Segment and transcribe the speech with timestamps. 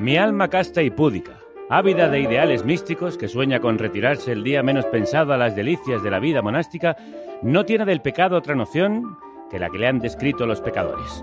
[0.00, 1.32] Mi alma casta y púdica,
[1.68, 6.02] ávida de ideales místicos que sueña con retirarse el día menos pensado a las delicias
[6.02, 6.96] de la vida monástica,
[7.42, 9.18] no tiene del pecado otra noción
[9.50, 11.22] que la que le han descrito los pecadores.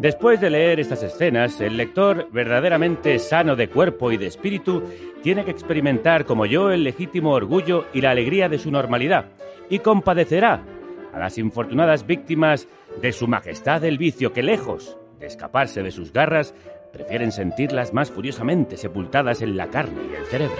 [0.00, 4.82] Después de leer estas escenas, el lector, verdaderamente sano de cuerpo y de espíritu,
[5.22, 9.26] tiene que experimentar como yo el legítimo orgullo y la alegría de su normalidad,
[9.70, 10.64] y compadecerá
[11.12, 12.66] a las infortunadas víctimas
[13.00, 16.54] de su majestad el vicio que lejos de escaparse de sus garras,
[16.98, 20.56] prefieren sentirlas más furiosamente sepultadas en la carne y el cerebro.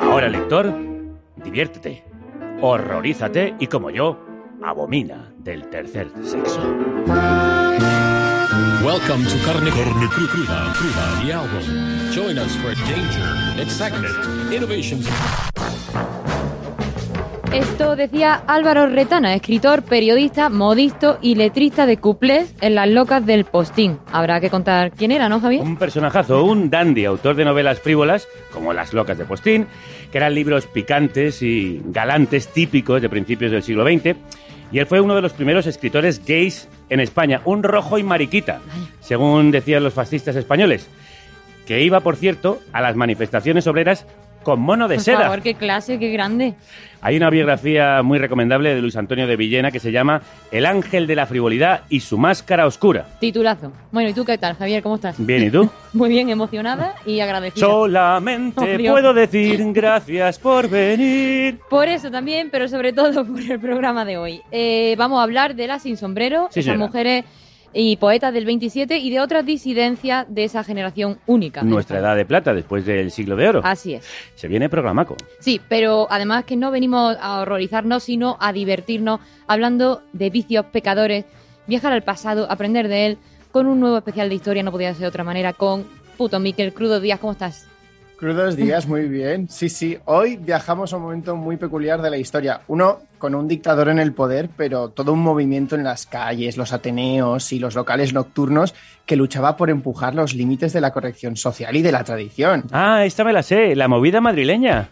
[0.00, 0.74] Ahora, lector,
[1.36, 2.02] diviértete,
[2.60, 4.18] horrorízate y como yo,
[4.60, 6.60] abomina del tercer sexo.
[8.84, 11.66] Welcome to Carne, Carne Cru- Cruda, Cruda, the.
[12.12, 15.06] Join us for danger, excitement, innovations.
[17.52, 23.46] Esto decía Álvaro Retana, escritor, periodista, modisto y letrista de cuplés en Las Locas del
[23.46, 23.98] Postín.
[24.12, 25.62] Habrá que contar quién era, ¿no, Javier?
[25.62, 29.66] Un personajazo, un dandy, autor de novelas frívolas, como Las locas de Postín,
[30.12, 34.14] que eran libros picantes y galantes típicos de principios del siglo XX.
[34.70, 38.60] Y él fue uno de los primeros escritores gays en España, un rojo y mariquita,
[39.00, 40.86] según decían los fascistas españoles,
[41.66, 44.06] que iba, por cierto, a las manifestaciones obreras
[44.48, 45.20] con mono de Por seda.
[45.24, 46.54] favor, qué clase, qué grande.
[47.02, 51.06] Hay una biografía muy recomendable de Luis Antonio de Villena que se llama El ángel
[51.06, 53.04] de la frivolidad y su máscara oscura.
[53.20, 53.72] Titulazo.
[53.92, 54.82] Bueno, ¿y tú qué tal, Javier?
[54.82, 55.16] ¿Cómo estás?
[55.18, 55.68] Bien, ¿y tú?
[55.92, 57.66] Muy bien, emocionada y agradecida.
[57.66, 61.58] Solamente puedo decir gracias por venir.
[61.68, 64.40] Por eso también, pero sobre todo por el programa de hoy.
[64.50, 66.86] Eh, vamos a hablar de las sin sombrero, Sí, esas señora.
[66.86, 67.24] mujeres
[67.72, 71.62] y poetas del 27 y de otras disidencias de esa generación única.
[71.62, 73.60] Nuestra edad de plata después del siglo de oro.
[73.64, 74.06] Así es.
[74.34, 75.16] Se viene programaco.
[75.40, 81.24] Sí, pero además que no venimos a horrorizarnos, sino a divertirnos, hablando de vicios, pecadores,
[81.66, 83.18] viajar al pasado, aprender de él,
[83.52, 85.86] con un nuevo especial de historia, no podía ser de otra manera, con
[86.16, 87.68] Puto Miquel Crudo Díaz, ¿cómo estás?
[88.18, 89.48] Crudos días, muy bien.
[89.48, 89.96] Sí, sí.
[90.06, 92.62] Hoy viajamos a un momento muy peculiar de la historia.
[92.66, 96.72] Uno con un dictador en el poder, pero todo un movimiento en las calles, los
[96.72, 98.74] ateneos y los locales nocturnos
[99.06, 102.64] que luchaba por empujar los límites de la corrección social y de la tradición.
[102.72, 104.90] Ah, esta me la sé, la movida madrileña.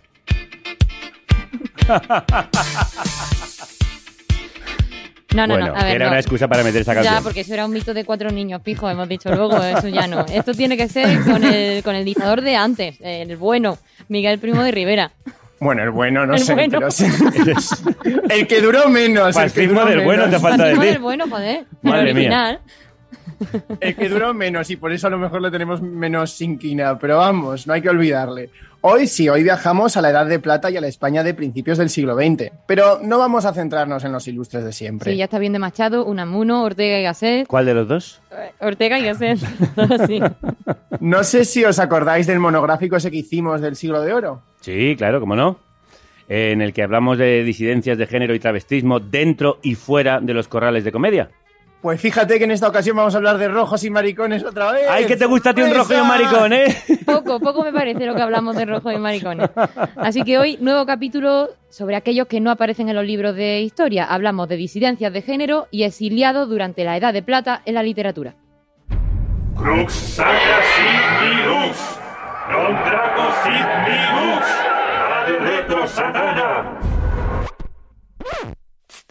[5.34, 6.10] No, no, bueno, no, a ver, era no.
[6.12, 7.14] una excusa para meter esa canción.
[7.14, 10.06] Ya, porque eso era un mito de cuatro niños pijos, hemos dicho luego, eso ya
[10.06, 10.24] no.
[10.26, 13.76] Esto tiene que ser con el, con el dictador de antes, el bueno,
[14.08, 15.12] Miguel Primo de Rivera.
[15.58, 16.78] Bueno, el bueno, no El sé, bueno.
[16.78, 17.06] pero sí.
[18.28, 19.28] el que duró menos.
[19.28, 20.36] El que Fascismo duró del bueno, menos.
[20.36, 20.92] te falta Encima decir.
[20.94, 22.60] del bueno, joder, el Madre mía.
[23.80, 27.18] El que duró menos y por eso a lo mejor le tenemos menos inquina, pero
[27.18, 28.50] vamos, no hay que olvidarle.
[28.88, 31.76] Hoy sí, hoy viajamos a la Edad de Plata y a la España de principios
[31.76, 35.10] del siglo XX, pero no vamos a centrarnos en los ilustres de siempre.
[35.10, 37.48] Sí, ya está bien de Machado, Unamuno, Ortega y Gasset.
[37.48, 38.20] ¿Cuál de los dos?
[38.60, 39.38] Ortega y Gasset,
[40.06, 40.20] sí.
[41.00, 44.42] No sé si os acordáis del monográfico ese que hicimos del siglo de oro.
[44.60, 45.58] Sí, claro, cómo no.
[46.28, 50.48] En el que hablamos de disidencias de género y travestismo dentro y fuera de los
[50.48, 51.30] corrales de comedia.
[51.82, 54.86] Pues fíjate que en esta ocasión vamos a hablar de rojos y maricones otra vez.
[54.90, 56.76] ¡Ay, que te gusta a ti un rojo y un maricón, eh!
[57.04, 59.50] Poco, poco me parece lo que hablamos de rojo y maricones.
[59.96, 64.04] Así que hoy, nuevo capítulo sobre aquellos que no aparecen en los libros de historia.
[64.04, 68.34] Hablamos de disidencias de género y exiliados durante la Edad de Plata en la literatura.
[69.56, 71.78] Crux sacra sit minus,
[72.50, 76.78] non draco sit ad retro satana.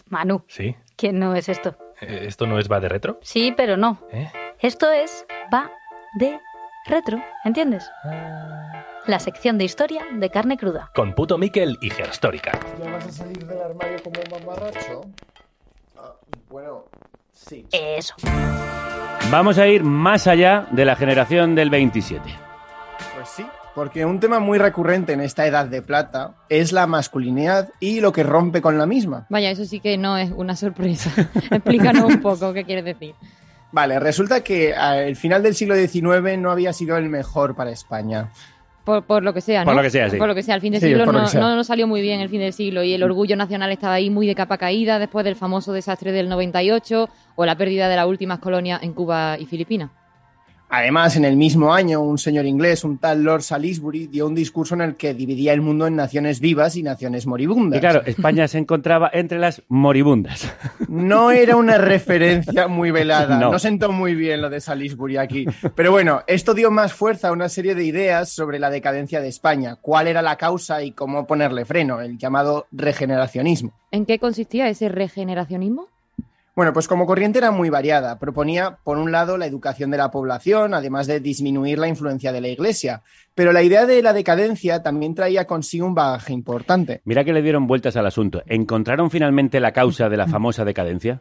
[0.08, 1.76] Manu, Sí, ¿quién no es esto?
[2.00, 3.18] Eh, ¿esto no es va de retro?
[3.22, 3.98] Sí, pero no.
[4.12, 4.30] ¿Eh?
[4.60, 5.70] Esto es va
[6.18, 6.40] de
[6.86, 7.90] retro, ¿entiendes?
[9.06, 10.90] La sección de historia de carne cruda.
[10.94, 12.58] Con puto Miquel y Gerstórica.
[12.82, 15.02] ¿Ya vas a salir del armario como mamarracho?
[15.96, 16.14] Ah,
[16.48, 16.84] bueno,
[17.32, 17.66] sí.
[17.72, 18.14] Eso.
[19.30, 22.22] Vamos a ir más allá de la generación del 27.
[23.14, 23.46] Pues sí,
[23.76, 28.10] porque un tema muy recurrente en esta Edad de Plata es la masculinidad y lo
[28.10, 29.26] que rompe con la misma.
[29.28, 31.10] Vaya, eso sí que no es una sorpresa.
[31.50, 33.14] Explícanos un poco qué quieres decir.
[33.72, 38.30] Vale, resulta que al final del siglo XIX no había sido el mejor para España.
[38.82, 39.66] Por, por lo que sea, ¿no?
[39.66, 40.16] Por lo que sea, sí.
[40.16, 42.40] Por lo que sea, el fin del Sí, siglo no, salió muy bien el fin
[42.40, 45.74] del siglo y el orgullo nacional estaba ahí muy de capa caída después del famoso
[45.74, 49.90] desastre del 98 o la pérdida de las últimas colonias en Cuba y Filipinas.
[50.68, 54.74] Además, en el mismo año, un señor inglés, un tal Lord Salisbury, dio un discurso
[54.74, 57.78] en el que dividía el mundo en naciones vivas y naciones moribundas.
[57.78, 60.52] Y claro, España se encontraba entre las moribundas.
[60.88, 63.52] No era una referencia muy velada, No.
[63.52, 63.58] no.
[63.58, 65.46] sentó muy bien lo de Salisbury aquí.
[65.74, 69.28] Pero bueno, esto dio más fuerza a una serie de ideas sobre la decadencia de
[69.28, 73.72] España, cuál era la causa y cómo ponerle freno, el llamado regeneracionismo.
[73.92, 75.88] ¿En qué consistía ese regeneracionismo?
[76.56, 78.18] Bueno, pues como corriente era muy variada.
[78.18, 82.40] Proponía, por un lado, la educación de la población, además de disminuir la influencia de
[82.40, 83.02] la Iglesia.
[83.34, 87.02] Pero la idea de la decadencia también traía consigo un bagaje importante.
[87.04, 88.42] Mira que le dieron vueltas al asunto.
[88.46, 91.20] ¿Encontraron finalmente la causa de la famosa decadencia?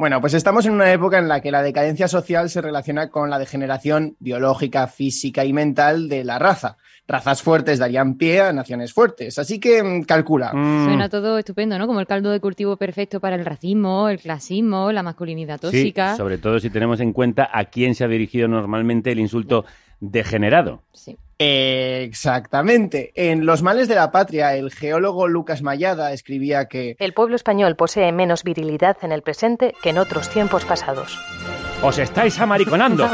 [0.00, 3.28] Bueno, pues estamos en una época en la que la decadencia social se relaciona con
[3.28, 6.78] la degeneración biológica, física y mental de la raza.
[7.06, 9.38] Razas fuertes darían pie a naciones fuertes.
[9.38, 10.54] Así que mm, calcula.
[10.54, 11.86] Mm, Suena todo estupendo, ¿no?
[11.86, 16.16] Como el caldo de cultivo perfecto para el racismo, el clasismo, la masculinidad sí, tóxica.
[16.16, 19.66] sobre todo si tenemos en cuenta a quién se ha dirigido normalmente el insulto
[20.00, 20.80] degenerado.
[20.94, 21.18] Sí.
[21.42, 23.12] Exactamente.
[23.14, 27.76] En Los males de la patria, el geólogo Lucas Mayada escribía que El pueblo español
[27.76, 31.18] posee menos virilidad en el presente que en otros tiempos pasados.
[31.82, 33.08] ¡Os estáis amariconando!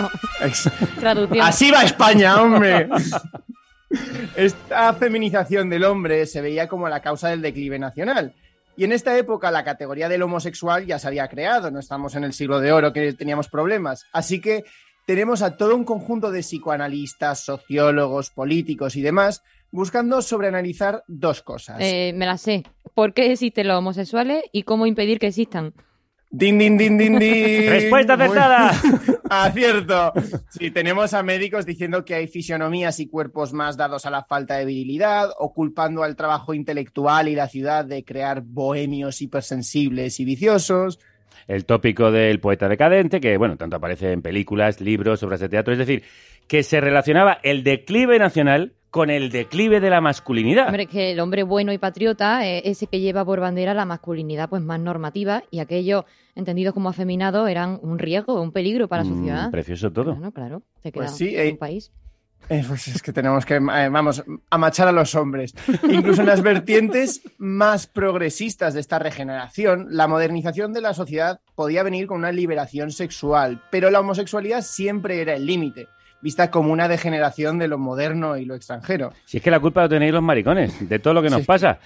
[0.99, 1.47] Traducción.
[1.47, 2.89] Así va España, hombre.
[4.35, 8.35] Esta feminización del hombre se veía como la causa del declive nacional.
[8.77, 12.25] Y en esta época la categoría del homosexual ya se había creado, no estamos en
[12.25, 14.05] el siglo de oro que teníamos problemas.
[14.13, 14.65] Así que
[15.07, 21.79] tenemos a todo un conjunto de psicoanalistas, sociólogos, políticos y demás buscando sobreanalizar dos cosas.
[21.81, 22.65] Eh, me la sé.
[22.95, 25.75] ¿Por qué existen los homosexuales y cómo impedir que existan?
[26.31, 27.69] Din, din, din, din, din.
[27.71, 28.73] ¡Respuesta acertada!
[29.31, 30.13] Acierto.
[30.51, 34.57] Sí, tenemos a médicos diciendo que hay fisionomías y cuerpos más dados a la falta
[34.57, 40.25] de virilidad, o culpando al trabajo intelectual y la ciudad de crear bohemios hipersensibles y
[40.25, 40.99] viciosos.
[41.49, 45.73] El tópico del poeta decadente, que, bueno, tanto aparece en películas, libros, obras de teatro,
[45.73, 46.03] es decir,
[46.47, 50.69] que se relacionaba el declive nacional con el declive de la masculinidad.
[50.69, 54.49] Hombre, que el hombre bueno y patriota es ese que lleva por bandera la masculinidad
[54.49, 56.05] pues más normativa y aquellos
[56.35, 59.51] entendidos como afeminados eran un riesgo, un peligro para la Mm, sociedad.
[59.51, 60.15] precioso todo.
[60.15, 60.63] Claro, claro.
[60.83, 61.93] Se queda Pues sí, un eh, país.
[62.49, 65.53] Eh, pues es que tenemos que, eh, vamos, a machar a los hombres.
[65.89, 71.83] Incluso en las vertientes más progresistas de esta regeneración, la modernización de la sociedad podía
[71.83, 75.89] venir con una liberación sexual, pero la homosexualidad siempre era el límite,
[76.23, 79.13] vista como una degeneración de lo moderno y lo extranjero.
[79.25, 81.47] Si es que la culpa lo tenéis los maricones, de todo lo que nos Sí.
[81.47, 81.81] pasa.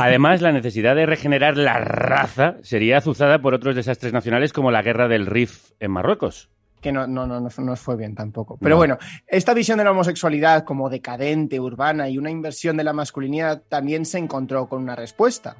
[0.00, 4.80] Además, la necesidad de regenerar la raza sería azuzada por otros desastres nacionales como la
[4.80, 6.48] guerra del Rif en Marruecos.
[6.80, 8.56] Que no, no, no, no, fue bien tampoco.
[8.58, 8.76] Pero No.
[8.76, 13.62] bueno, esta visión de la homosexualidad como decadente, urbana y una inversión de la masculinidad
[13.68, 15.56] también se encontró con una respuesta.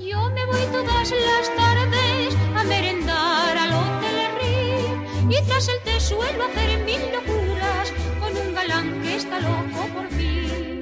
[0.00, 6.44] Yo me voy todas las tardes a merendar al Hotel y tras el té suelo
[6.44, 10.80] hacer mil locuras con un galán que está loco por mí.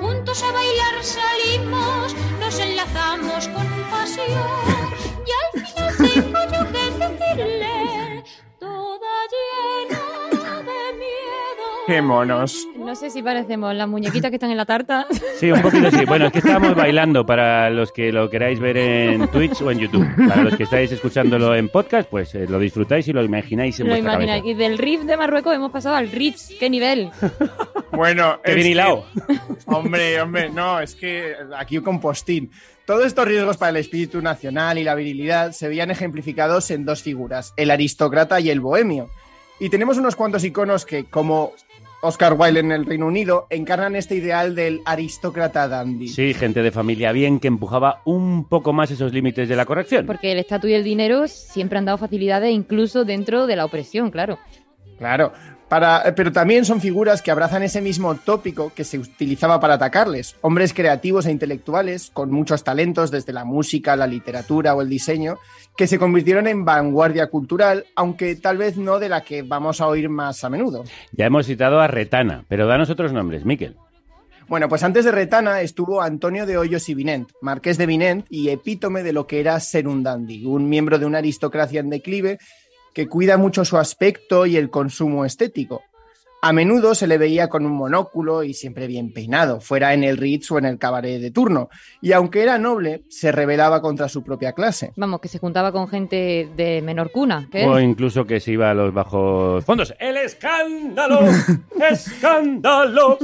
[0.00, 4.84] Juntos a bailar salimos, nos enlazamos con pasión
[5.26, 7.63] y al final tengo yo que decirle
[11.86, 12.66] ¡Qué monos!
[12.78, 15.06] No sé si parecemos las muñequitas que están en la tarta.
[15.38, 16.04] Sí, un poquito sí.
[16.06, 19.78] Bueno, es que estábamos bailando para los que lo queráis ver en Twitch o en
[19.80, 20.06] YouTube.
[20.28, 23.86] Para los que estáis escuchándolo en podcast, pues eh, lo disfrutáis y lo imagináis en
[23.88, 24.42] Lo vuestra imagináis.
[24.42, 24.54] cabeza.
[24.54, 26.50] Y del riff de Marruecos hemos pasado al Ritz.
[26.58, 27.10] ¿Qué nivel?
[27.92, 29.04] Bueno, ¡Qué es bien que- hilado!
[29.66, 32.50] Hombre, hombre, no, es que aquí con postín.
[32.86, 37.02] Todos estos riesgos para el espíritu nacional y la virilidad se veían ejemplificados en dos
[37.02, 39.10] figuras, el aristócrata y el bohemio.
[39.60, 41.52] Y tenemos unos cuantos iconos que, como
[42.04, 46.08] Oscar Wilde en el Reino Unido, encarnan este ideal del aristócrata dandy.
[46.08, 50.04] Sí, gente de familia bien que empujaba un poco más esos límites de la corrección.
[50.06, 54.10] Porque el estatus y el dinero siempre han dado facilidades, incluso dentro de la opresión,
[54.10, 54.38] claro.
[54.98, 55.32] Claro,
[55.74, 59.74] para, eh, pero también son figuras que abrazan ese mismo tópico que se utilizaba para
[59.74, 60.36] atacarles.
[60.40, 65.36] Hombres creativos e intelectuales, con muchos talentos desde la música, la literatura o el diseño,
[65.76, 69.88] que se convirtieron en vanguardia cultural, aunque tal vez no de la que vamos a
[69.88, 70.84] oír más a menudo.
[71.10, 73.74] Ya hemos citado a Retana, pero danos otros nombres, Miquel.
[74.46, 78.50] Bueno, pues antes de Retana estuvo Antonio de Hoyos y Vinent, marqués de Vinent y
[78.50, 82.38] epítome de lo que era ser un dandy, un miembro de una aristocracia en declive
[82.94, 85.82] que cuida mucho su aspecto y el consumo estético.
[86.46, 90.18] A menudo se le veía con un monóculo y siempre bien peinado, fuera en el
[90.18, 91.70] Ritz o en el cabaret de turno,
[92.02, 94.92] y aunque era noble, se rebelaba contra su propia clase.
[94.94, 97.48] Vamos, que se juntaba con gente de menor cuna.
[97.50, 97.64] ¿qué?
[97.64, 99.94] O incluso que se iba a los bajos fondos.
[99.98, 101.20] ¡El escándalo!
[101.90, 103.16] ¡Escándalo!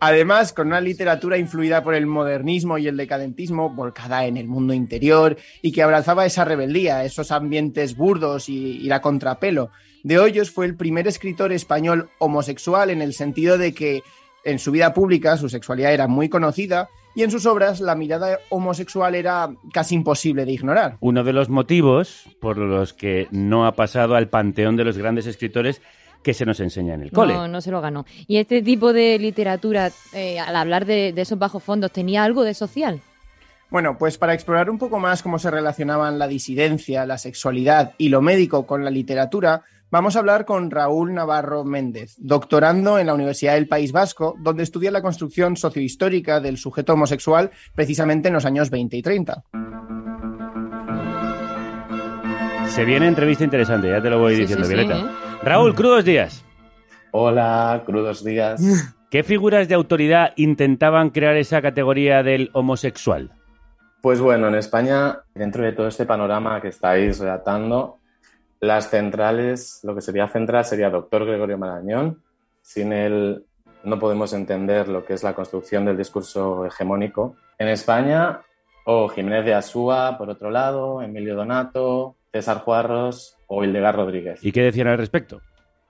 [0.00, 4.72] Además, con una literatura influida por el modernismo y el decadentismo, volcada en el mundo
[4.72, 9.70] interior y que abrazaba esa rebeldía, esos ambientes burdos y, y la contrapelo.
[10.02, 14.02] De Hoyos fue el primer escritor español homosexual en el sentido de que
[14.44, 18.38] en su vida pública su sexualidad era muy conocida y en sus obras la mirada
[18.48, 20.96] homosexual era casi imposible de ignorar.
[21.00, 25.26] Uno de los motivos por los que no ha pasado al panteón de los grandes
[25.26, 25.82] escritores
[26.22, 27.34] que se nos enseña en el cole.
[27.34, 28.04] No, no se lo ganó.
[28.26, 32.44] ¿Y este tipo de literatura, eh, al hablar de, de esos bajos fondos, tenía algo
[32.44, 33.00] de social?
[33.70, 38.08] Bueno, pues para explorar un poco más cómo se relacionaban la disidencia, la sexualidad y
[38.08, 43.14] lo médico con la literatura, vamos a hablar con Raúl Navarro Méndez, doctorando en la
[43.14, 48.44] Universidad del País Vasco, donde estudia la construcción sociohistórica del sujeto homosexual precisamente en los
[48.46, 49.42] años 20 y 30.
[52.68, 55.00] Se viene entrevista interesante, ya te lo voy Sí, diciendo, sí, sí, Violeta.
[55.00, 55.10] ¿eh?
[55.42, 56.44] Raúl, crudos días.
[57.10, 58.94] Hola, crudos días.
[59.10, 63.32] ¿Qué figuras de autoridad intentaban crear esa categoría del homosexual?
[64.02, 67.98] Pues bueno, en España, dentro de todo este panorama que estáis relatando,
[68.60, 72.22] las centrales, lo que sería central sería doctor Gregorio Marañón.
[72.62, 73.44] Sin él
[73.84, 77.36] no podemos entender lo que es la construcción del discurso hegemónico.
[77.58, 78.42] En España,
[78.84, 84.44] o Jiménez de Asúa, por otro lado, Emilio Donato, César Juarros o Hildegard Rodríguez.
[84.44, 85.40] ¿Y qué decían al respecto?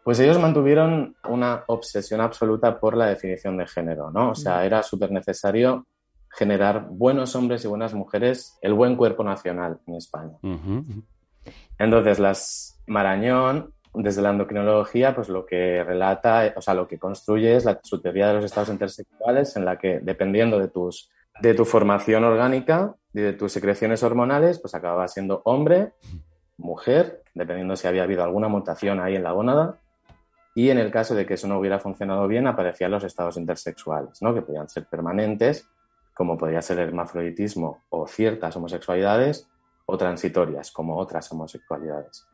[0.04, 4.30] Pues ellos mantuvieron una obsesión absoluta por la definición de género, ¿no?
[4.30, 5.86] O sea, era súper necesario
[6.30, 10.32] generar buenos hombres y buenas mujeres, el buen cuerpo nacional en España.
[10.42, 11.02] Ujú.
[11.78, 17.56] Entonces, las Marañón, desde la endocrinología, pues lo que relata, o sea, lo que construye
[17.56, 21.54] es la, su teoría de los estados intersexuales, en la que, dependiendo de, tus, de
[21.54, 25.92] tu formación orgánica y de tus secreciones hormonales, pues acababa siendo hombre,
[26.56, 29.80] mujer, dependiendo si había habido alguna mutación ahí en la gónada,
[30.54, 34.20] y en el caso de que eso no hubiera funcionado bien, aparecían los estados intersexuales,
[34.20, 34.34] ¿no?
[34.34, 35.68] que podían ser permanentes,
[36.14, 39.48] como podría ser el hermafroditismo o ciertas homosexualidades,
[39.90, 42.26] o transitorias, como otras homosexualidades.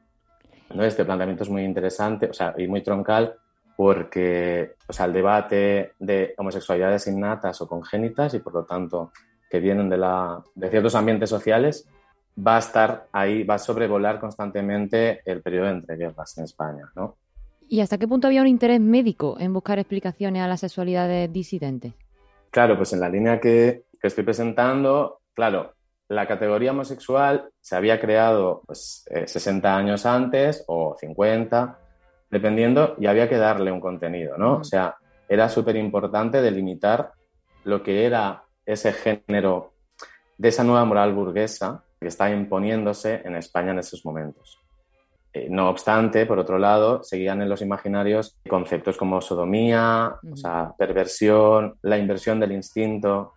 [0.75, 0.85] ¿No?
[0.85, 3.35] Este planteamiento es muy interesante o sea, y muy troncal
[3.77, 9.13] porque o sea, el debate de homosexualidades innatas o congénitas y por lo tanto
[9.51, 11.89] que vienen de, la, de ciertos ambientes sociales
[12.37, 16.91] va a estar ahí, va a sobrevolar constantemente el periodo de entreguerras en España.
[16.97, 17.17] ¿no?
[17.69, 21.95] ¿Y hasta qué punto había un interés médico en buscar explicaciones a las sexualidades disidentes?
[22.51, 25.76] Claro, pues en la línea que, que estoy presentando, claro,
[26.09, 31.79] la categoría homosexual se había creado pues, eh, 60 años antes o 50,
[32.31, 34.59] dependiendo, y había que darle un contenido, ¿no?
[34.59, 34.97] O sea,
[35.29, 37.13] era súper importante delimitar
[37.65, 39.73] lo que era ese género
[40.39, 44.61] de esa nueva moral burguesa que está imponiéndose en España en esos momentos.
[45.33, 50.73] Eh, no obstante, por otro lado, seguían en los imaginarios conceptos como sodomía, o sea,
[50.79, 53.35] perversión, la inversión del instinto,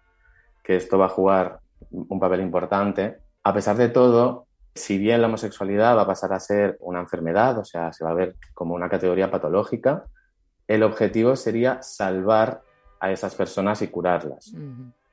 [0.63, 1.59] que esto va a jugar
[1.91, 3.19] un papel importante.
[3.43, 7.57] A pesar de todo, si bien la homosexualidad va a pasar a ser una enfermedad,
[7.57, 10.05] o sea, se va a ver como una categoría patológica,
[10.67, 12.62] el objetivo sería salvar
[13.00, 14.53] a esas personas y curarlas.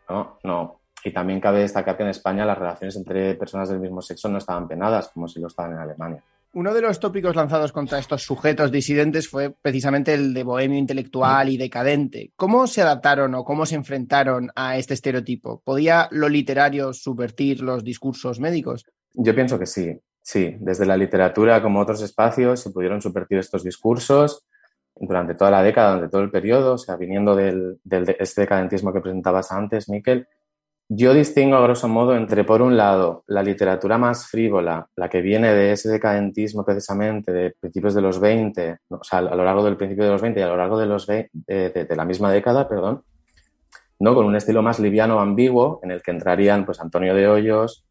[0.08, 0.38] ¿no?
[0.44, 0.80] No.
[1.02, 4.38] Y también cabe destacar que en España las relaciones entre personas del mismo sexo no
[4.38, 6.22] estaban penadas, como si lo estaban en Alemania.
[6.56, 11.50] Uno de los tópicos lanzados contra estos sujetos disidentes fue precisamente el de bohemio intelectual
[11.50, 12.32] y decadente.
[12.34, 15.60] ¿Cómo se adaptaron o cómo se enfrentaron a este estereotipo?
[15.62, 18.86] ¿Podía lo literario subvertir los discursos médicos?
[19.12, 20.56] Yo pienso que sí, sí.
[20.58, 24.46] Desde la literatura como otros espacios se pudieron subvertir estos discursos
[24.94, 28.40] durante toda la década, durante todo el periodo, o sea, viniendo del, del de este
[28.40, 30.26] decadentismo que presentabas antes, Miquel,
[30.88, 35.20] yo distingo a grosso modo entre, por un lado, la literatura más frívola, la que
[35.20, 39.64] viene de ese decadentismo precisamente de principios de los 20, o sea, a lo largo
[39.64, 41.96] del principio de los 20 y a lo largo de, los 20, de, de, de
[41.96, 43.02] la misma década, perdón,
[43.98, 44.14] ¿no?
[44.14, 47.84] con un estilo más liviano, ambiguo, en el que entrarían pues, Antonio de Hoyos,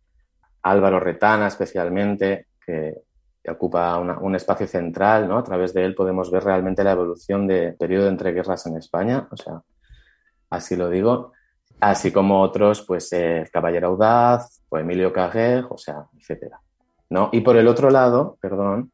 [0.62, 3.02] Álvaro Retana especialmente, que,
[3.44, 5.38] que ocupa una, un espacio central, ¿no?
[5.38, 9.28] a través de él podemos ver realmente la evolución del periodo de entreguerras en España,
[9.30, 9.62] o sea,
[10.50, 11.35] así lo digo
[11.80, 16.60] así como otros, pues eh, el Caballero Audaz o Emilio Carrer, o sea, etcétera.
[17.10, 17.30] ¿no?
[17.32, 18.92] Y por el otro lado, perdón,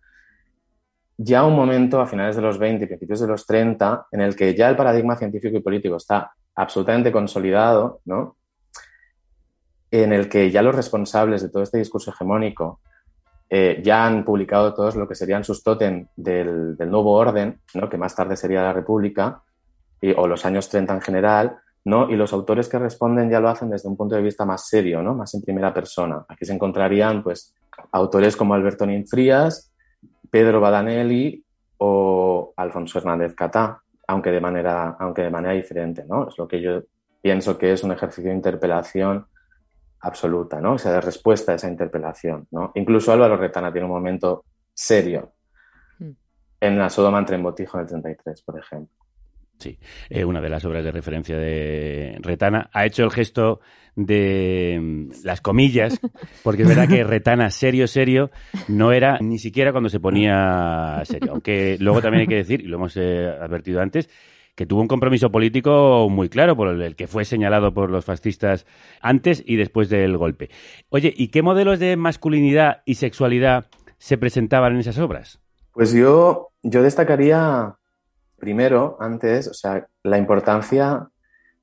[1.18, 4.36] ya un momento a finales de los 20 y principios de los 30 en el
[4.36, 8.38] que ya el paradigma científico y político está absolutamente consolidado, ¿no?
[9.92, 12.80] en el que ya los responsables de todo este discurso hegemónico
[13.50, 17.90] eh, ya han publicado todos lo que serían sus tótem del, del nuevo orden, ¿no?
[17.90, 19.42] que más tarde sería la República,
[20.00, 22.10] y, o los años 30 en general, ¿no?
[22.10, 25.02] Y los autores que responden ya lo hacen desde un punto de vista más serio,
[25.02, 25.16] ¿no?
[25.16, 26.26] Más en primera persona.
[26.28, 27.54] Aquí se encontrarían, pues,
[27.92, 29.72] autores como Alberto Ninfrías,
[30.30, 31.44] Pedro Badanelli
[31.78, 36.28] o Alfonso Hernández Catá, aunque de manera, aunque de manera diferente, ¿no?
[36.28, 36.82] Es lo que yo
[37.22, 39.26] pienso que es un ejercicio de interpelación
[40.02, 40.74] absoluta, ¿no?
[40.74, 42.72] O sea, de respuesta a esa interpelación, ¿no?
[42.76, 45.34] Incluso Álvaro Retana tiene un momento serio
[46.00, 46.12] Mm.
[46.62, 48.96] en la Sodoma entre Botijo en el 33, por ejemplo.
[49.62, 49.78] Sí,
[50.10, 52.72] eh, una de las obras de referencia de Retana.
[52.74, 53.60] Ha hecho el gesto
[53.96, 56.00] de mm, las comillas,
[56.44, 58.32] porque es verdad que Retana serio, serio,
[58.68, 61.32] no era ni siquiera cuando se ponía serio.
[61.34, 64.10] Aunque luego también hay que decir, y lo hemos eh, advertido antes,
[64.56, 68.66] que tuvo un compromiso político muy claro, por el que fue señalado por los fascistas
[69.00, 70.50] antes y después del golpe.
[70.90, 73.68] Oye, ¿y qué modelos de masculinidad y sexualidad
[74.00, 75.40] se presentaban en esas obras?
[75.72, 77.76] Pues yo, yo destacaría
[78.42, 81.08] primero, antes, o sea, la importancia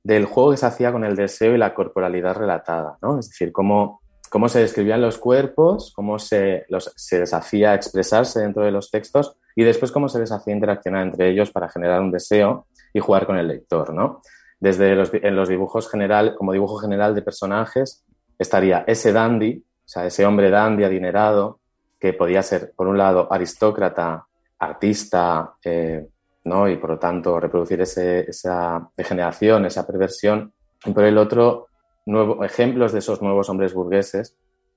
[0.03, 3.19] del juego que se hacía con el deseo y la corporalidad relatada, ¿no?
[3.19, 6.65] Es decir, cómo, cómo se describían los cuerpos, cómo se,
[6.97, 11.03] se les hacía expresarse dentro de los textos y después cómo se les hacía interaccionar
[11.03, 14.23] entre ellos para generar un deseo y jugar con el lector, ¿no?
[14.61, 18.05] Desde los, en los dibujos general, como dibujo general de personajes,
[18.39, 21.61] estaría ese dandy, o sea, ese hombre dandy adinerado,
[22.01, 24.27] que podía ser, por un lado, aristócrata,
[24.59, 26.07] artista, eh,
[26.49, 26.69] ¿no?
[26.69, 30.53] y por lo tanto reproducir ese, esa degeneración, esa perversión,
[30.85, 31.69] y por el otro,
[32.07, 34.37] nuevo, ejemplos de esos nuevos hombres burgueses,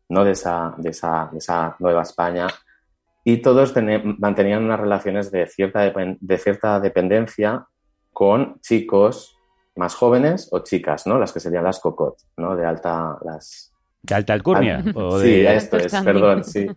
[0.10, 0.24] ¿no?
[0.26, 2.48] de, esa, de, esa, de esa nueva España,
[3.24, 5.82] y todos tenían, mantenían unas relaciones de cierta,
[6.20, 7.66] de cierta dependencia
[8.12, 9.38] con chicos
[9.76, 11.18] más jóvenes o chicas, ¿no?
[11.18, 12.56] Las que serían las cocot, ¿no?
[12.58, 13.72] De alta, las...
[14.02, 14.78] ¿De alta alcurnia?
[14.78, 16.68] Al- o Sí, de- esto es, perdón, sí.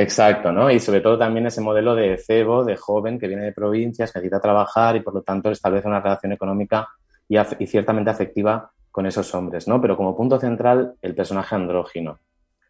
[0.00, 0.70] Exacto, ¿no?
[0.70, 4.20] Y sobre todo también ese modelo de cebo, de joven que viene de provincias, que
[4.20, 6.88] necesita trabajar y por lo tanto establece una relación económica
[7.28, 7.36] y,
[7.66, 9.80] ciertamente afectiva con esos hombres, ¿no?
[9.80, 12.20] Pero como punto central, el personaje andrógino.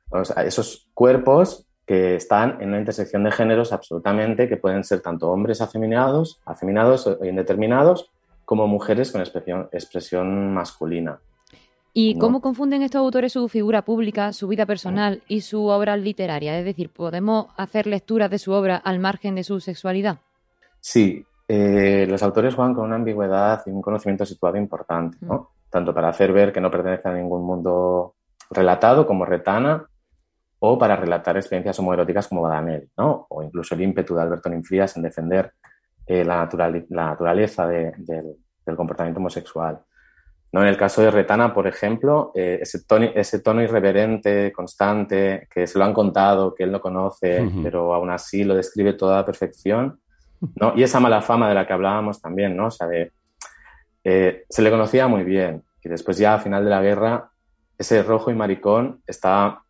[0.08, 5.00] O sea, esos cuerpos que están en una intersección de géneros absolutamente, que pueden ser
[5.00, 8.11] tanto hombres afeminados, afeminados o indeterminados,
[8.47, 11.20] como mujeres con expresión masculina.
[12.00, 12.21] ¿Y No.
[12.21, 16.57] cómo confunden estos autores su figura pública, su vida personal y su obra literaria?
[16.57, 20.19] Es decir, ¿podemos hacer lecturas de su obra al margen de su sexualidad?
[20.78, 25.50] Sí, eh, los autores juegan con una ambigüedad y un conocimiento situado importante, ¿no?
[25.69, 28.15] Tanto para hacer ver que no pertenece a ningún mundo
[28.50, 29.84] relatado como Retana,
[30.61, 33.26] o para relatar experiencias homoeróticas como Badanel, ¿no?
[33.28, 35.52] O incluso el ímpetu de Alberto Ninfrías en defender
[36.06, 39.80] eh, la, natural- la naturaleza de- del, del comportamiento homosexual.
[40.52, 40.63] ¿No?
[40.63, 45.67] En el caso de Retana, por ejemplo, eh, ese, tono, ese tono irreverente, constante, que
[45.67, 49.25] se lo han contado, que él no conoce, pero aún así lo describe toda la
[49.25, 50.00] perfección,
[50.56, 50.73] ¿no?
[50.75, 52.67] Y esa mala fama de la que hablábamos también, ¿no?
[52.67, 53.13] O sea, de,
[54.04, 57.30] eh, se le conocía muy bien y después ya al final de la guerra
[57.76, 59.63] ese rojo y maricón estaba,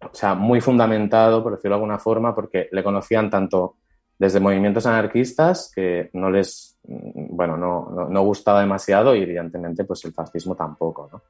[0.00, 3.76] o sea, muy fundamentado, por decirlo de alguna forma, porque le conocían tanto
[4.18, 9.84] desde movimientos anarquistas que no les, mm, bueno, no, no, no gustaba demasiado y evidentemente
[9.84, 11.22] pues el fascismo tampoco, ¿no?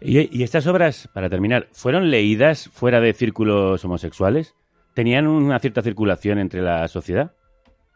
[0.00, 4.54] Y, y estas obras, para terminar, ¿fueron leídas fuera de círculos homosexuales?
[4.94, 7.32] ¿Tenían una cierta circulación entre la sociedad?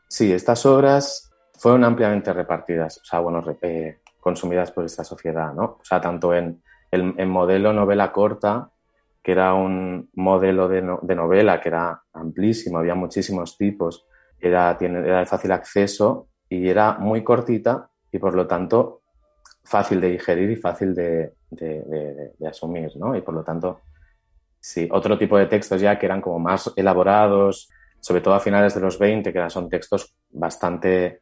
[0.09, 5.79] Sí, estas obras fueron ampliamente repartidas, o sea, bueno, eh, consumidas por esta sociedad, ¿no?
[5.81, 8.71] O sea, tanto en el en modelo novela corta,
[9.29, 14.07] que era un modelo de, no- de novela que era amplísimo, había muchísimos tipos,
[14.41, 19.03] era, era de fácil acceso y era muy cortita y por lo tanto
[19.65, 21.35] fácil de digerir y fácil de,
[22.49, 23.15] asumir, ¿no?
[23.15, 23.83] Y por lo tanto,
[24.59, 27.69] sí, otro tipo de textos ya que eran como más elaborados,
[28.01, 31.21] sobre todo a finales de los 20, que son textos bastante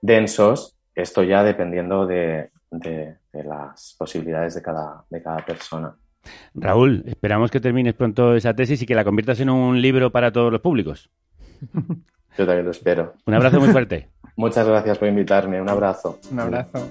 [0.00, 5.96] densos, esto ya dependiendo de, de- de las posibilidades de cada, de cada persona.
[6.54, 10.32] Raúl, esperamos que termines pronto esa tesis y que la conviertas en un libro para
[10.32, 11.10] todos los públicos.
[12.38, 13.14] Yo también lo espero.
[13.26, 14.08] Un abrazo muy fuerte.
[14.36, 15.60] Muchas gracias por invitarme.
[15.60, 16.18] Un abrazo.
[16.30, 16.90] Un abrazo.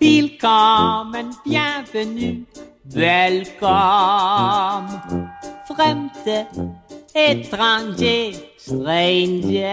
[0.00, 2.44] Willkommen, bienvenue,
[2.94, 3.66] welcome,
[5.66, 6.46] fremde,
[7.14, 9.66] étranger, stranger.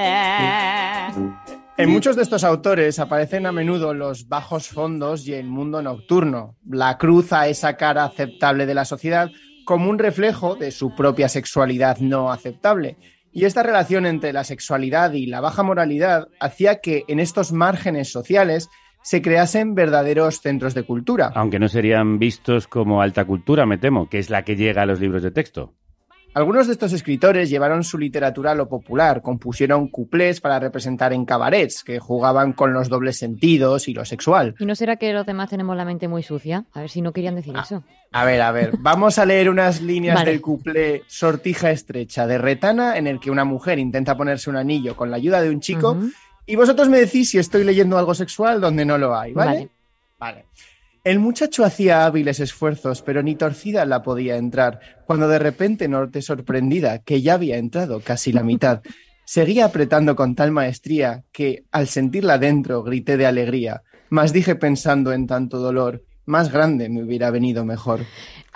[1.78, 6.56] En muchos de estos autores aparecen a menudo los bajos fondos y el mundo nocturno,
[6.66, 9.30] la cruz a esa cara aceptable de la sociedad
[9.66, 12.96] como un reflejo de su propia sexualidad no aceptable.
[13.34, 18.10] Y esta relación entre la sexualidad y la baja moralidad hacía que en estos márgenes
[18.10, 18.70] sociales
[19.02, 21.34] se creasen verdaderos centros de cultura.
[21.36, 24.86] Aunque no serían vistos como alta cultura, me temo, que es la que llega a
[24.86, 25.74] los libros de texto.
[26.36, 31.24] Algunos de estos escritores llevaron su literatura a lo popular, compusieron cuplés para representar en
[31.24, 34.54] cabarets, que jugaban con los dobles sentidos y lo sexual.
[34.60, 36.66] ¿Y no será que los demás tenemos la mente muy sucia?
[36.74, 37.86] A ver si no querían decir eso.
[38.12, 40.32] A ver, a ver, vamos a leer unas líneas Vale.
[40.32, 44.98] del cuplé Sortija Estrecha de Retana, en el que una mujer intenta ponerse un anillo
[44.98, 45.98] con la ayuda de un chico,
[46.46, 49.52] y vosotros me decís si estoy leyendo algo sexual donde no lo hay, ¿vale?
[49.52, 49.70] Vale.
[50.20, 50.46] Vale.
[51.06, 56.24] El muchacho hacía hábiles esfuerzos, pero ni torcida la podía entrar, cuando de repente noté
[56.24, 58.82] sorprendida que ya había entrado casi la mitad.
[59.24, 65.14] Seguía apretando con tal maestría que, al sentirla dentro, grité de alegría, mas dije pensando
[65.14, 68.00] en tanto dolor, más grande me hubiera venido mejor.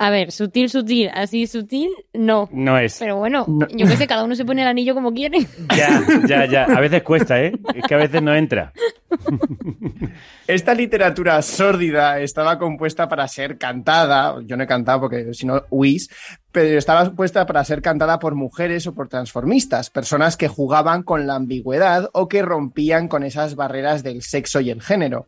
[0.02, 2.48] A ver, sutil, sutil, así sutil, no.
[2.54, 2.98] No es.
[3.00, 3.68] Pero bueno, No.
[3.68, 5.40] yo qué sé, cada uno se pone el anillo como quiere.
[5.76, 6.64] Ya, ya, ya.
[6.64, 7.52] A veces cuesta, ¿eh?
[7.76, 8.72] Es que a veces no entra.
[10.48, 15.64] Esta literatura sórdida estaba compuesta para ser cantada, yo no he cantado porque si no
[15.70, 16.10] huís,
[16.52, 21.28] pero estaba compuesta para ser cantada por mujeres o por transformistas, personas que jugaban con
[21.28, 25.28] la ambigüedad o que rompían con esas barreras del sexo y el género.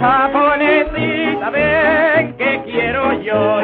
[0.00, 3.62] Japonesita, ven que quiero yo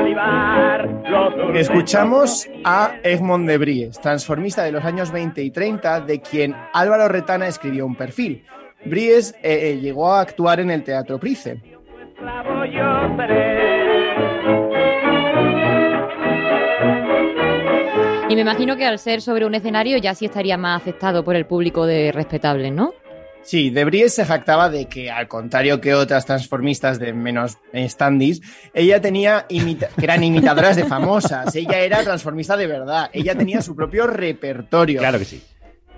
[1.55, 7.09] Escuchamos a Egmont de Bries, transformista de los años 20 y 30, de quien Álvaro
[7.09, 8.45] Retana escribió un perfil.
[8.85, 11.61] Bries eh, eh, llegó a actuar en el Teatro Price.
[18.29, 21.35] Y me imagino que al ser sobre un escenario ya sí estaría más aceptado por
[21.35, 22.93] el público de respetables, ¿no?
[23.43, 28.43] Sí, de Bries se jactaba de que, al contrario que otras transformistas de menos standis,
[28.75, 31.55] ella tenía imita- que eran imitadoras de famosas.
[31.57, 33.09] Ella era transformista de verdad.
[33.13, 34.99] Ella tenía su propio repertorio.
[35.01, 35.43] Claro que sí.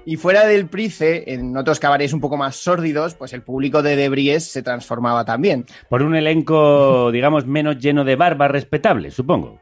[0.07, 3.97] Y fuera del Price, en otros cabarets un poco más sórdidos, pues el público de
[3.97, 5.67] Debries se transformaba también.
[5.89, 9.61] Por un elenco, digamos, menos lleno de barbas respetables, supongo.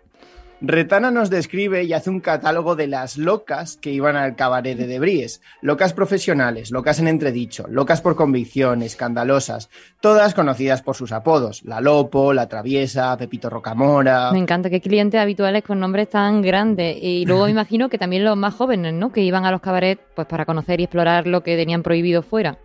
[0.61, 4.89] Retana nos describe y hace un catálogo de las locas que iban al cabaret de
[4.89, 5.41] Debries.
[5.63, 11.63] Locas profesionales, locas en entredicho, locas por convicción, escandalosas, todas conocidas por sus apodos.
[11.63, 14.33] La Lopo, La Traviesa, Pepito Rocamora.
[14.33, 16.97] Me encanta que clientes habituales con nombres tan grandes.
[17.01, 19.13] Y luego me imagino que también los más jóvenes, ¿no?
[19.13, 22.59] Que iban a los cabarets pues para conocer y explorar lo que tenían prohibido fuera.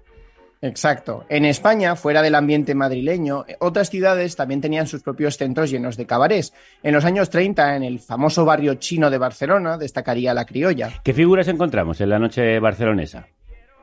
[0.64, 1.26] Exacto.
[1.28, 6.06] En España, fuera del ambiente madrileño, otras ciudades también tenían sus propios centros llenos de
[6.06, 6.54] cabarets.
[6.82, 10.90] En los años 30, en el famoso barrio chino de Barcelona, destacaría la criolla.
[11.04, 13.28] ¿Qué figuras encontramos en la noche barcelonesa?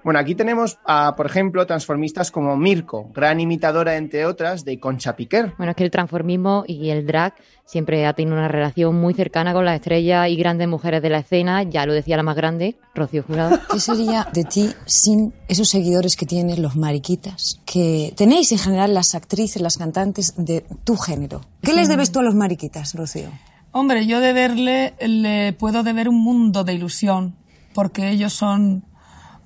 [0.03, 5.15] Bueno, aquí tenemos, a, por ejemplo, transformistas como Mirko, gran imitadora, entre otras, de Concha
[5.15, 5.53] Piquer.
[5.59, 7.35] Bueno, es que el transformismo y el drag
[7.65, 11.19] siempre ha tenido una relación muy cercana con las estrellas y grandes mujeres de la
[11.19, 11.63] escena.
[11.63, 13.59] Ya lo decía la más grande, Rocío Jurado.
[13.71, 17.61] ¿Qué sería de ti sin esos seguidores que tienen los mariquitas?
[17.67, 21.43] Que tenéis en general las actrices, las cantantes de tu género.
[21.63, 23.29] ¿Qué les debes tú a los mariquitas, Rocío?
[23.73, 27.37] Hombre, yo deberle, le puedo deber un mundo de ilusión,
[27.73, 28.85] porque ellos son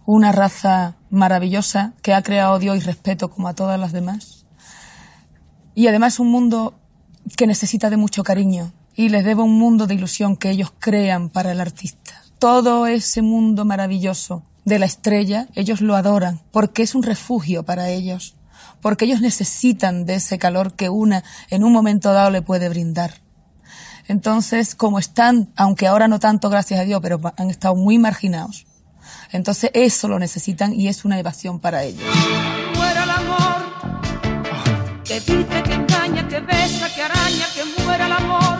[0.06, 4.46] una raza maravillosa que ha creado Dios y respeto como a todas las demás.
[5.74, 6.74] Y además un mundo
[7.36, 8.72] que necesita de mucho cariño.
[8.94, 12.12] Y les debo un mundo de ilusión que ellos crean para el artista.
[12.38, 17.90] Todo ese mundo maravilloso de la estrella, ellos lo adoran, porque es un refugio para
[17.90, 18.36] ellos,
[18.80, 23.20] porque ellos necesitan de ese calor que una en un momento dado le puede brindar.
[24.06, 28.66] Entonces, como están, aunque ahora no tanto, gracias a Dios, pero han estado muy marginados,
[29.34, 32.00] entonces eso lo necesitan y es una evasión para ellos.
[32.76, 33.64] Muera el amor
[35.04, 38.58] que dice, que engaña, que besa, que araña, que muera el amor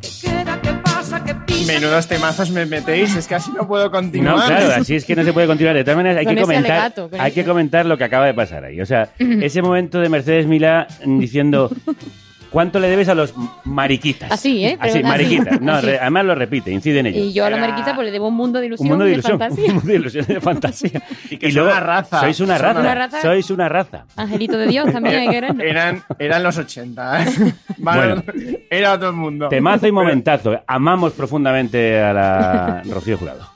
[0.00, 1.72] que queda, que pasa, que pisa.
[1.72, 4.36] Menudos temazos me metéis, es que así no puedo continuar.
[4.36, 5.76] No, claro, así es que no se puede continuar.
[5.76, 8.34] De todas maneras, hay Con que comentar, alegato, hay que comentar lo que acaba de
[8.34, 8.80] pasar ahí.
[8.80, 11.70] O sea, ese momento de Mercedes Milá mm, diciendo
[12.50, 13.32] ¿cuánto le debes a los
[13.64, 14.30] mariquitas?
[14.30, 14.76] Así, ¿eh?
[14.80, 15.60] Pero Así, mariquitas.
[15.60, 15.86] No, Así.
[15.86, 17.24] re- además lo repite, incide en ello.
[17.24, 19.10] Y yo a la mariquita pues le debo un mundo de ilusión un mundo de
[19.10, 19.66] y ilusión, fantasía.
[19.68, 21.02] un mundo de ilusión y de fantasía.
[21.30, 22.20] Y que son una raza.
[22.20, 22.80] Sois una raza.
[22.80, 23.22] una raza.
[23.22, 24.04] Sois una raza.
[24.16, 25.62] Angelito de Dios también hay que quererlo.
[25.64, 27.22] Eran, eran los 80.
[27.22, 27.26] ¿eh?
[27.78, 28.22] Vale,
[28.70, 29.48] Era todo el mundo.
[29.48, 30.60] Temazo y momentazo.
[30.66, 33.46] Amamos profundamente a la Rocío Jurado.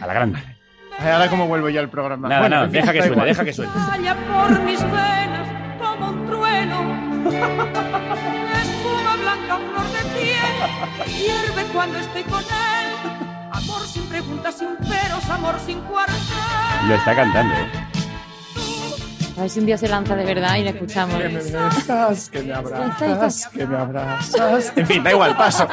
[0.00, 0.38] A la grande.
[1.00, 2.28] Ay, Ahora cómo vuelvo yo al programa.
[2.28, 3.70] Nada, Bueno, fin, deja que suene, deja que suene.
[3.88, 5.48] Vaya por mis venas
[5.80, 7.07] como un trueno.
[7.26, 10.56] Espuma blanca, flor de piel.
[11.16, 12.48] Hierve cuando estoy con él.
[13.52, 16.16] Amor sin preguntas, sin peros, amor sin cuartel.
[16.86, 17.68] Lo está cantando, ¿eh?
[19.36, 21.16] A ver si un día se lanza de verdad y le escuchamos.
[21.16, 24.72] Que me besas, que me abrazas, que me abrazas.
[24.76, 25.68] En fin, da igual, paso.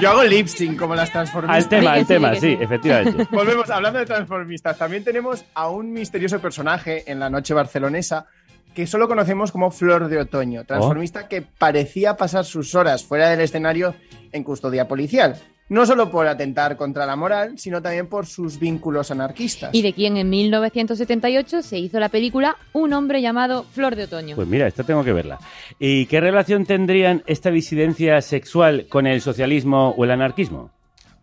[0.00, 1.64] Yo hago lip sync como las transformistas.
[1.64, 3.26] Al tema, al tema, sí, efectivamente.
[3.32, 8.26] Volvemos, hablando de transformistas, también tenemos a un misterioso personaje en la noche barcelonesa
[8.74, 13.40] que solo conocemos como Flor de Otoño, transformista que parecía pasar sus horas fuera del
[13.40, 13.96] escenario
[14.30, 15.36] en custodia policial.
[15.70, 19.74] No solo por atentar contra la moral, sino también por sus vínculos anarquistas.
[19.74, 24.36] Y de quien en 1978 se hizo la película Un hombre llamado Flor de Otoño.
[24.36, 25.38] Pues mira, esta tengo que verla.
[25.78, 30.70] ¿Y qué relación tendrían esta disidencia sexual con el socialismo o el anarquismo?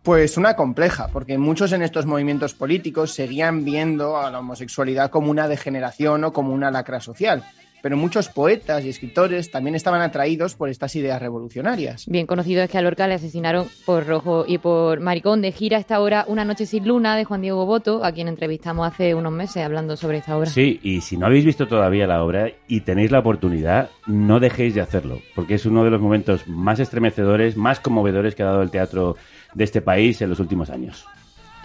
[0.06, 5.32] Pues una compleja, porque muchos en estos movimientos políticos seguían viendo a la homosexualidad como
[5.32, 7.42] una degeneración o como una lacra social.
[7.86, 12.04] Pero muchos poetas y escritores también estaban atraídos por estas ideas revolucionarias.
[12.08, 15.40] Bien conocido es que a Lorca le asesinaron por rojo y por maricón.
[15.40, 18.88] De gira esta obra Una noche sin luna de Juan Diego Boto, a quien entrevistamos
[18.88, 20.50] hace unos meses hablando sobre esta obra.
[20.50, 24.74] Sí, y si no habéis visto todavía la obra y tenéis la oportunidad, no dejéis
[24.74, 28.62] de hacerlo, porque es uno de los momentos más estremecedores, más conmovedores que ha dado
[28.62, 29.14] el teatro
[29.54, 31.06] de este país en los últimos años.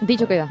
[0.00, 0.48] Dicho queda.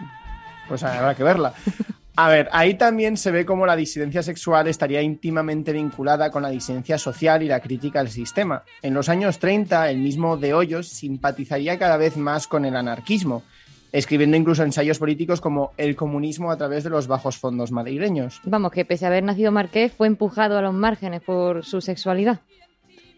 [0.68, 1.54] Pues habrá que verla.
[2.15, 6.50] A ver, ahí también se ve cómo la disidencia sexual estaría íntimamente vinculada con la
[6.50, 8.63] disidencia social y la crítica al sistema.
[8.82, 13.43] En los años 30, el mismo De Hoyos simpatizaría cada vez más con el anarquismo,
[13.93, 18.41] escribiendo incluso ensayos políticos como El comunismo a través de los bajos fondos madrileños.
[18.43, 22.41] Vamos, que pese a haber nacido marqués, fue empujado a los márgenes por su sexualidad.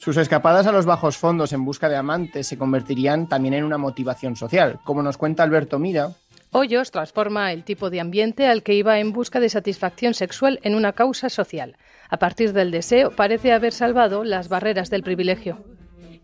[0.03, 3.77] Sus escapadas a los bajos fondos en busca de amantes se convertirían también en una
[3.77, 4.79] motivación social.
[4.83, 6.09] Como nos cuenta Alberto Mira,
[6.55, 10.75] Hoyos transforma el tipo de ambiente al que iba en busca de satisfacción sexual en
[10.75, 11.77] una causa social.
[12.09, 15.57] A partir del deseo, parece haber salvado las barreras del privilegio.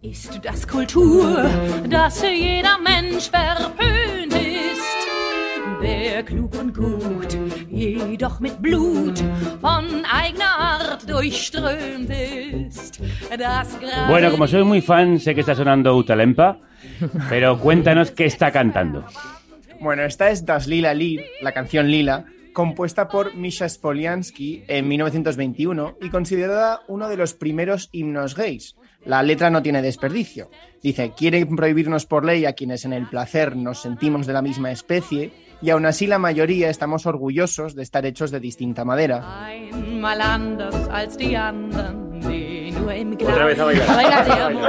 [0.04, 1.44] Ist das Kultur,
[1.90, 4.80] dass jeder Mensch verpönt ist?
[5.82, 7.36] Wer klug und gut,
[7.70, 9.20] jedoch mit Blut
[9.62, 13.02] von eigener Art durchströmt ist.
[13.36, 16.60] Das gerade Bueno, como soy muy fan, sé que está sonando Utalempa,
[17.30, 19.04] pero cuéntanos qué está cantando.
[19.82, 25.98] Bueno, esta es Das Lila Lied, la canción Lila, compuesta por Misha Spoliansky en 1921
[26.02, 28.76] y considerada uno de los primeros himnos gays.
[29.06, 30.50] La letra no tiene desperdicio.
[30.84, 34.72] Dice, quieren prohibirnos por ley a quienes en el placer nos sentimos de la misma
[34.72, 39.48] especie y aún así la mayoría estamos orgullosos de estar hechos de distinta madera.
[43.22, 43.90] Otra vez a bailar.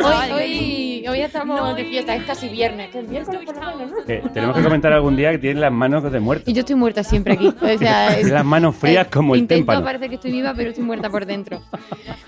[0.04, 2.90] Hoy, hoy, hoy estamos de fiesta, es casi viernes.
[2.90, 4.04] Que es viernes por lo menos, ¿no?
[4.04, 6.50] Que tenemos que comentar algún día que tiene las manos de muerto.
[6.50, 7.48] Y yo estoy muerta siempre aquí.
[7.48, 9.84] O sea, Tiene las manos frías como el Intento témpano.
[9.84, 11.60] parecer que estoy viva, pero estoy muerta por dentro.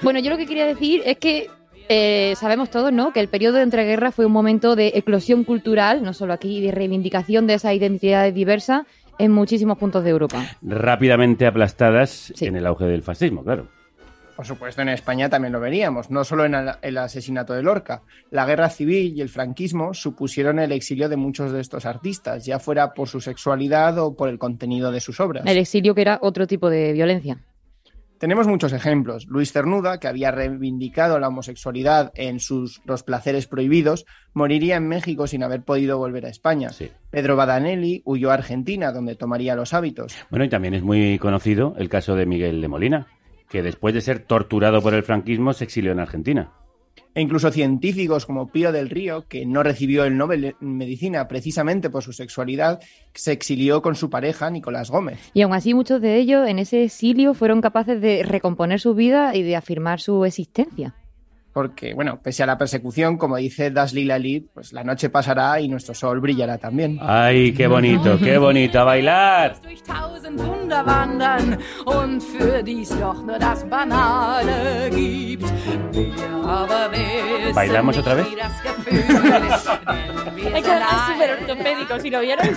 [0.03, 1.49] Bueno, yo lo que quería decir es que
[1.89, 3.13] eh, sabemos todos, ¿no?
[3.13, 6.73] Que el periodo de entreguerras fue un momento de eclosión cultural, no solo aquí, de
[6.73, 8.83] reivindicación de esas identidades diversas
[9.19, 10.45] en muchísimos puntos de Europa.
[10.63, 13.69] Rápidamente aplastadas en el auge del fascismo, claro.
[14.43, 18.03] Por supuesto, en España también lo veríamos, no solo en el- asesinato de Lorca.
[18.33, 22.59] La guerra civil y el franquismo supusieron el exilio de muchos de estos artistas, ya
[22.59, 25.45] fuera por su sexualidad o por el contenido de sus obras.
[25.47, 27.39] El exilio que era otro tipo de violencia.
[28.19, 29.27] Tenemos muchos ejemplos.
[29.29, 35.29] Luis Cernuda, que había reivindicado la homosexualidad en sus Los placeres prohibidos, moriría en México
[35.29, 36.71] sin haber podido volver a España.
[37.11, 40.17] Pedro Badanelli huyó a Argentina, donde tomaría los hábitos.
[40.31, 43.07] Bueno, y también es muy conocido el caso de Miguel de Molina,
[43.53, 46.53] que después de ser torturado por el franquismo se exilió en Argentina.
[47.15, 51.91] E incluso científicos como Pío del Río, que no recibió el Nobel en Medicina precisamente
[51.91, 52.81] por su sexualidad,
[53.13, 55.31] se exilió con su pareja Nicolás Gómez.
[55.35, 59.37] Y aún así muchos de ellos en ese exilio fueron capaces de recomponer su vida
[59.37, 60.95] y de afirmar su existencia.
[61.53, 65.61] Porque, bueno, pese a la persecución, como dice Das Lila Lied, pues la noche pasará
[65.61, 66.99] y nuestro sol brillará también.
[67.03, 68.81] ¡Ay, qué bonito, qué bonito!
[68.81, 69.57] ¡A bailar!
[77.55, 78.27] ¿Bailamos otra vez?
[78.27, 78.33] Es
[80.65, 82.47] que súper ortopédico, si lo vieron.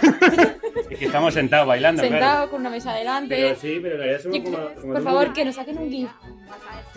[0.90, 2.16] Es que estamos sentados bailando, claro.
[2.18, 3.36] Sentado con una mesa delante.
[3.36, 5.90] Pero sí, pero en realidad somos Yo- como- como Por favor, que nos saquen un
[5.90, 6.10] GIF.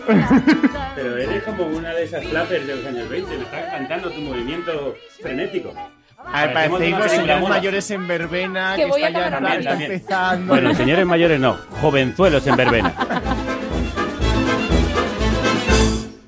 [0.95, 4.21] Pero eres como una de esas flappers de los años 20, me estás cantando tu
[4.21, 5.75] movimiento frenético.
[6.17, 9.71] A ver, Parecemos señores mayores en verbena, Que que, voy está a ya acabar está
[9.71, 9.93] También.
[9.93, 10.53] empezando.
[10.53, 12.95] Bueno, señores mayores no, jovenzuelos en verbena.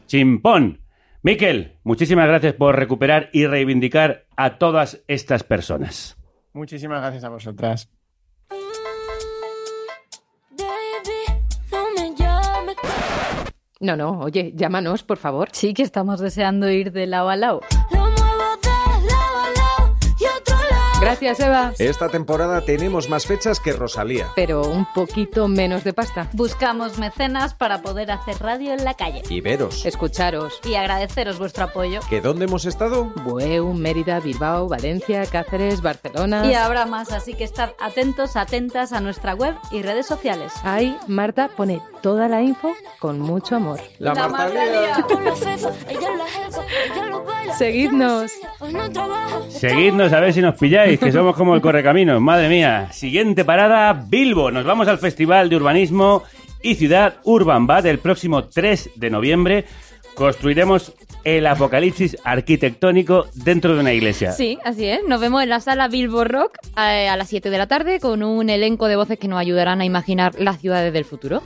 [0.07, 0.81] Chimpón.
[1.23, 6.17] Miquel, muchísimas gracias por recuperar y reivindicar a todas estas personas.
[6.53, 7.91] Muchísimas gracias a vosotras.
[13.81, 15.49] No, no, oye, llámanos, por favor.
[15.53, 17.61] Sí, que estamos deseando ir de lado a lado.
[21.01, 21.73] Gracias, Eva.
[21.79, 24.29] Esta temporada tenemos más fechas que Rosalía.
[24.37, 26.29] Pero un poquito menos de pasta.
[26.33, 29.23] Buscamos mecenas para poder hacer radio en la calle.
[29.29, 29.87] Y veros.
[29.87, 30.61] Escucharos.
[30.65, 32.01] Y agradeceros vuestro apoyo.
[32.11, 33.05] ¿Que dónde hemos estado?
[33.25, 36.47] Bueu, Mérida, Bilbao, Valencia, Cáceres, Barcelona.
[36.47, 40.53] Y habrá más, así que estad atentos, atentas a nuestra web y redes sociales.
[40.65, 43.81] Ahí Marta pone toda la info con mucho amor.
[43.99, 45.07] La, Marta Lía.
[47.59, 48.31] Seguidnos.
[49.51, 52.21] Seguidnos a ver si nos pilláis, que somos como el correcaminos.
[52.21, 52.89] Madre mía.
[52.93, 54.51] Siguiente parada, Bilbo.
[54.51, 56.23] Nos vamos al Festival de Urbanismo
[56.63, 59.65] y Ciudad Urban Bad el próximo 3 de noviembre.
[60.15, 60.93] Construiremos
[61.25, 64.33] el apocalipsis arquitectónico dentro de una iglesia.
[64.33, 65.01] Sí, así es.
[65.07, 68.23] Nos vemos en la sala Bilbo Rock eh, a las 7 de la tarde con
[68.23, 71.43] un elenco de voces que nos ayudarán a imaginar las ciudades del futuro.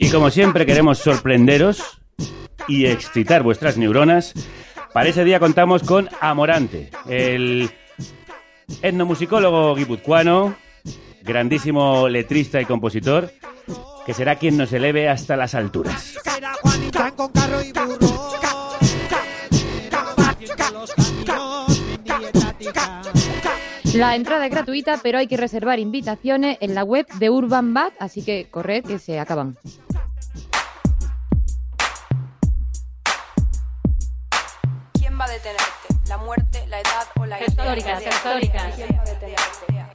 [0.00, 2.00] Y como siempre queremos sorprenderos
[2.68, 4.34] y excitar vuestras neuronas.
[4.92, 7.70] Para ese día contamos con Amorante, el
[8.82, 10.54] etnomusicólogo guipuzcoano,
[11.22, 13.32] grandísimo letrista y compositor,
[14.06, 16.16] que será quien nos eleve hasta las alturas.
[23.94, 27.92] La entrada es gratuita, pero hay que reservar invitaciones en la web de Urban Bad,
[27.98, 29.56] así que corred que se acaban.
[35.18, 35.88] ¿Quién va a detenerte?
[36.06, 37.50] ¿La muerte, la edad o la idea?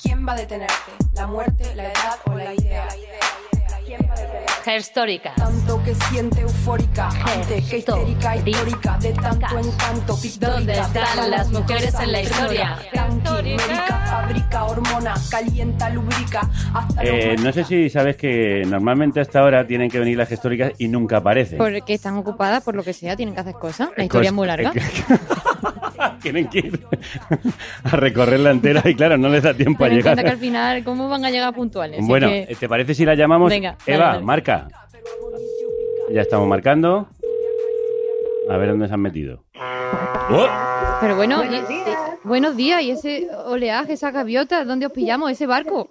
[0.01, 0.91] ¿Quién va a detenerte?
[1.13, 2.87] ¿La muerte, la edad o la idea?
[4.65, 5.35] Históricas.
[5.35, 10.17] Tanto que siente eufórica, ante que histérica, histórica, de tanto encanto.
[10.39, 12.77] ¿Dónde están las mujeres en la historia?
[14.09, 16.49] Fabrica hormona, calienta, lubrica,
[17.01, 20.87] Eh, no sé si sabes que normalmente hasta ahora tienen que venir las históricas y
[20.87, 21.57] nunca aparecen.
[21.57, 23.89] Porque están ocupadas por lo que sea, tienen que hacer cosas.
[23.97, 24.71] La historia es muy larga.
[26.23, 26.79] Tienen que ir
[27.83, 30.15] a recorrerla entera y claro, no les da tiempo a llegar.
[30.15, 31.99] cuenta que al final, ¿cómo van a llegar puntuales?
[32.07, 33.49] Bueno, que- ¿te parece si la llamamos?
[33.49, 34.23] Venga, Eva, dale.
[34.23, 34.67] marca.
[36.11, 37.07] Ya estamos marcando.
[38.49, 39.43] A ver dónde se han metido.
[40.29, 40.47] ¡Oh!
[41.01, 41.83] Pero bueno, Buenos y- y-
[42.23, 42.81] buenos días.
[42.81, 44.63] ¿Y ese oleaje, esa gaviota?
[44.65, 45.31] ¿Dónde os pillamos?
[45.31, 45.89] ¿Ese barco?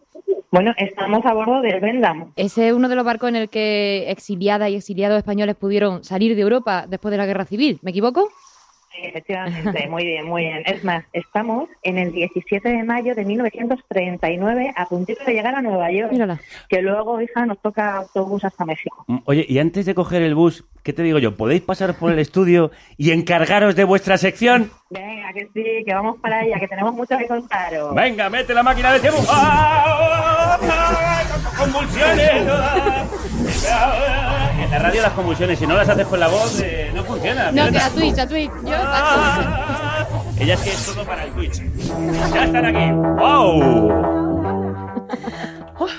[0.50, 2.32] Bueno, estamos a bordo del Vendam.
[2.36, 6.34] Ese es uno de los barcos en el que exiliadas y exiliados españoles pudieron salir
[6.36, 7.78] de Europa después de la guerra civil.
[7.82, 8.28] ¿Me equivoco?
[8.92, 10.62] Sí, efectivamente, muy bien, muy bien.
[10.66, 15.62] Es más, estamos en el 17 de mayo de 1939 a puntito de llegar a
[15.62, 16.12] Nueva York.
[16.12, 16.38] Mírala.
[16.68, 19.04] Que luego, hija, nos toca autobús hasta México.
[19.06, 21.36] Mm, Oye, y antes de coger el bus, ¿qué te digo yo?
[21.36, 24.70] ¿Podéis pasar por el estudio y encargaros de vuestra sección?
[24.90, 27.94] Venga, que sí, que vamos para allá, que tenemos mucho que contaros.
[27.94, 29.20] Venga, mete la máquina de tiempo.
[29.30, 30.58] ¡Ah!
[31.58, 32.42] ¡Convulsiones!
[33.64, 37.52] En la radio las convulsiones, si no las haces con la voz, eh, no funciona.
[37.52, 38.50] No, que a Twitch, a Twitch.
[38.64, 40.06] Yo, a
[40.38, 41.62] Ella es que es todo para el Twitch.
[42.34, 42.90] Ya están aquí.
[42.92, 44.31] ¡Wow!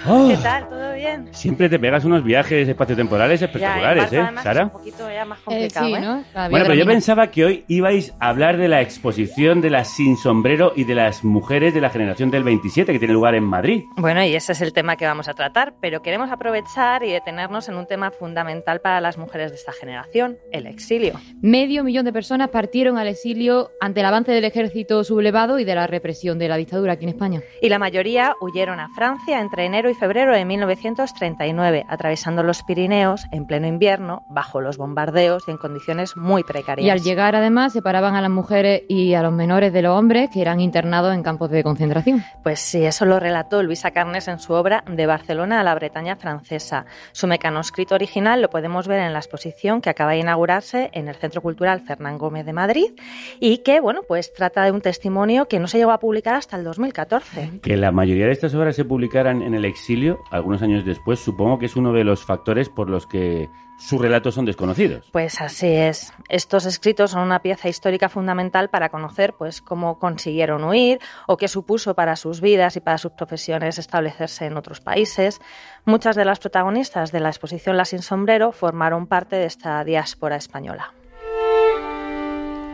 [0.07, 0.29] Oh.
[0.29, 0.69] ¿Qué tal?
[0.69, 1.27] ¿Todo bien?
[1.33, 4.59] Siempre te pegas unos viajes espaciotemporales espectaculares, ya, ¿eh, además, Sara?
[4.61, 5.99] Es un poquito ya más Eh, complicado, sí, ¿eh?
[5.99, 6.23] ¿no?
[6.33, 10.15] Bueno, pero yo pensaba que hoy ibais a hablar de la exposición de las sin
[10.17, 13.83] sombrero y de las mujeres de la generación del 27 que tiene lugar en Madrid.
[13.97, 17.67] Bueno, y ese es el tema que vamos a tratar, pero queremos aprovechar y detenernos
[17.69, 21.19] en un tema fundamental para las mujeres de esta generación, el exilio.
[21.41, 25.75] Medio millón de personas partieron al exilio ante el avance del ejército sublevado y de
[25.75, 27.41] la represión de la dictadura aquí en España.
[27.61, 33.25] Y la mayoría huyeron a Francia entre enero y febrero de 1939, atravesando los Pirineos
[33.31, 36.85] en pleno invierno, bajo los bombardeos y en condiciones muy precarias.
[36.85, 40.29] Y al llegar, además, separaban a las mujeres y a los menores de los hombres
[40.31, 42.23] que eran internados en campos de concentración.
[42.43, 46.15] Pues sí, eso lo relató Luisa Carnes en su obra De Barcelona a la Bretaña
[46.15, 46.85] francesa.
[47.11, 51.15] Su mecanoscrito original lo podemos ver en la exposición que acaba de inaugurarse en el
[51.15, 52.91] Centro Cultural Fernán Gómez de Madrid
[53.39, 56.55] y que, bueno, pues trata de un testimonio que no se llegó a publicar hasta
[56.55, 57.59] el 2014.
[57.61, 61.57] Que la mayoría de estas obras se publicaran en el exilio, algunos años después, supongo
[61.57, 65.09] que es uno de los factores por los que sus relatos son desconocidos.
[65.13, 66.11] Pues así es.
[66.27, 71.47] Estos escritos son una pieza histórica fundamental para conocer pues cómo consiguieron huir o qué
[71.47, 75.39] supuso para sus vidas y para sus profesiones establecerse en otros países.
[75.85, 80.35] Muchas de las protagonistas de la exposición Las sin sombrero formaron parte de esta diáspora
[80.35, 80.93] española.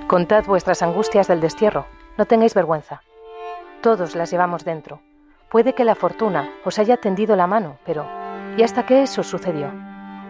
[0.08, 1.86] Contad vuestras angustias del destierro.
[2.18, 3.04] No tengáis vergüenza.
[3.82, 5.02] Todos las llevamos dentro.
[5.50, 8.06] Puede que la fortuna os haya tendido la mano, pero
[8.56, 9.72] ¿y hasta qué eso sucedió?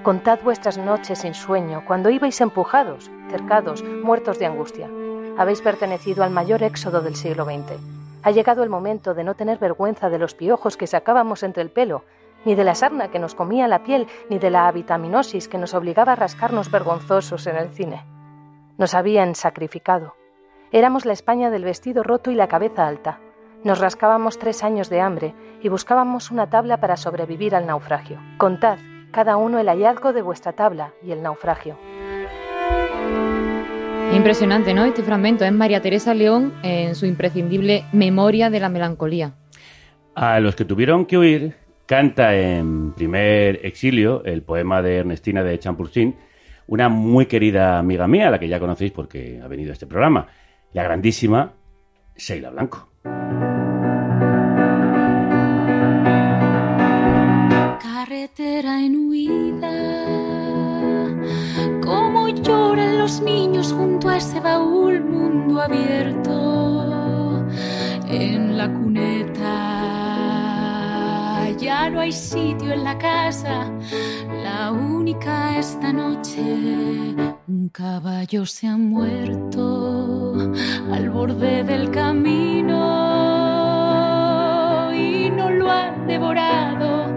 [0.01, 4.89] Contad vuestras noches sin sueño, cuando ibais empujados, cercados, muertos de angustia.
[5.38, 7.77] Habéis pertenecido al mayor éxodo del siglo XX.
[8.23, 11.69] Ha llegado el momento de no tener vergüenza de los piojos que sacábamos entre el
[11.69, 12.05] pelo,
[12.45, 15.73] ni de la sarna que nos comía la piel, ni de la vitaminosis que nos
[15.73, 18.05] obligaba a rascarnos vergonzosos en el cine.
[18.77, 20.15] Nos habían sacrificado.
[20.71, 23.20] Éramos la España del vestido roto y la cabeza alta.
[23.64, 28.18] Nos rascábamos tres años de hambre y buscábamos una tabla para sobrevivir al naufragio.
[28.38, 28.78] Contad,
[29.12, 31.78] cada uno el hallazgo de vuestra tabla y el naufragio.
[34.14, 34.86] Impresionante, ¿no?
[34.86, 39.34] Este fragmento es María Teresa León en su imprescindible Memoria de la Melancolía.
[40.16, 41.55] A los que tuvieron que huir,
[41.86, 46.16] canta en primer exilio el poema de Ernestina de Champursin,
[46.68, 50.28] una muy querida amiga mía, la que ya conocéis porque ha venido a este programa,
[50.72, 51.53] la grandísima
[52.16, 52.89] Sheila Blanco.
[57.82, 59.72] Carretera en huida,
[61.82, 67.45] como lloran los niños junto a ese baúl mundo abierto
[68.08, 69.45] en la cuneta.
[71.58, 73.72] Ya no hay sitio en la casa,
[74.43, 76.41] la única esta noche.
[77.47, 79.99] Un caballo se ha muerto
[80.91, 82.80] al borde del camino
[84.93, 87.08] y no lo han devorado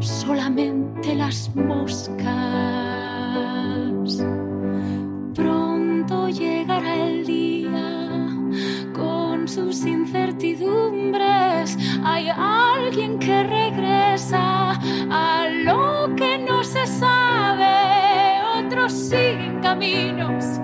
[0.00, 2.24] solamente las moscas.
[5.34, 8.28] Pronto llegará el día
[8.92, 11.76] con sus incertidumbres.
[12.04, 14.72] Hay alguien que regresa
[15.10, 18.64] a lo que no se sabe.
[18.66, 20.60] Otros siguen caminos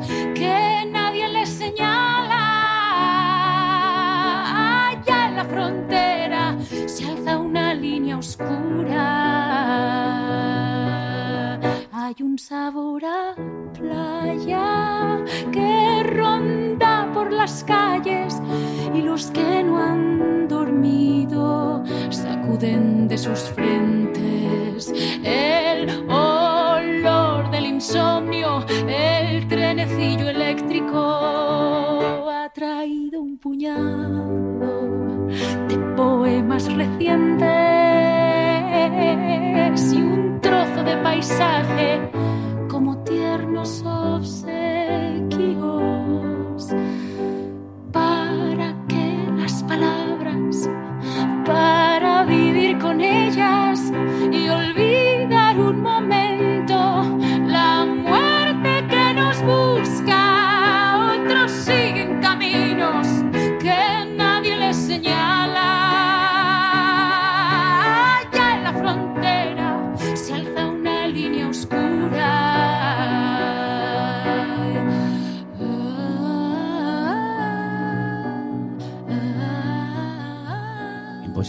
[8.21, 9.09] oscura.
[11.91, 13.35] Hay un sabor a
[13.73, 18.43] playa que ronda por las calles
[18.95, 24.93] y los que no han dormido sacuden de sus frentes
[25.25, 30.99] el olor del insomnio, el trenecillo eléctrico
[32.31, 34.41] ha traído un puñado
[35.69, 38.10] de poemas recientes
[39.93, 42.11] y un trozo de paisaje
[42.69, 44.49] como tiernos obsequios
[47.93, 50.71] para que las palabras,
[51.45, 53.70] para vivir con ellas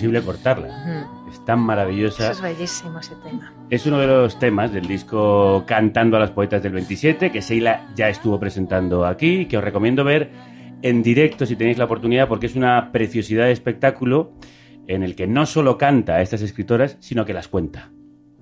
[0.02, 1.08] Imposible cortarla.
[1.30, 2.24] Es tan maravillosa.
[2.24, 3.54] Eso es bellísimo ese tema.
[3.70, 7.88] Es uno de los temas del disco Cantando a las Poetas del 27, que Sheila
[7.96, 10.32] ya estuvo presentando aquí, que os recomiendo ver
[10.82, 14.34] en directo si tenéis la oportunidad, porque es una preciosidad de espectáculo
[14.88, 17.92] en el que no solo canta a estas escritoras, sino que las cuenta.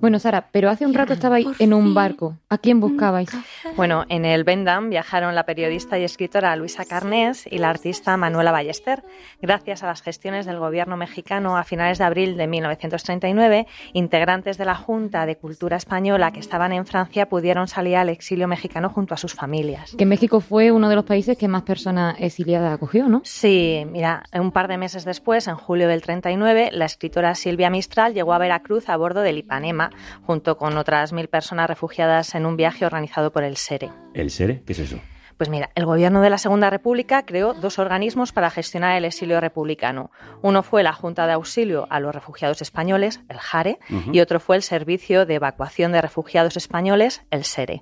[0.01, 2.37] Bueno, Sara, pero hace un rato estabais en un barco.
[2.47, 3.29] ¿A quién buscabais?
[3.75, 8.51] Bueno, en el Bendam viajaron la periodista y escritora Luisa Carnés y la artista Manuela
[8.51, 9.03] Ballester.
[9.41, 14.65] Gracias a las gestiones del gobierno mexicano a finales de abril de 1939, integrantes de
[14.65, 19.13] la Junta de Cultura Española que estaban en Francia pudieron salir al exilio mexicano junto
[19.13, 19.95] a sus familias.
[19.97, 23.21] Que México fue uno de los países que más personas exiliadas acogió, ¿no?
[23.25, 28.13] Sí, mira, un par de meses después, en julio del 39, la escritora Silvia Mistral
[28.13, 29.88] llegó a Veracruz a bordo del Ipanema,
[30.25, 33.89] junto con otras mil personas refugiadas en un viaje organizado por el SERE.
[34.13, 34.63] ¿El SERE?
[34.65, 34.99] ¿Qué es eso?
[35.39, 39.39] Pues mira, el gobierno de la Segunda República creó dos organismos para gestionar el exilio
[39.39, 40.11] republicano.
[40.41, 44.11] Uno fue la Junta de Auxilio a los Refugiados Españoles, el JARE, Ujú.
[44.11, 47.81] y otro fue el Servicio de Evacuación de Refugiados Españoles, el SERE.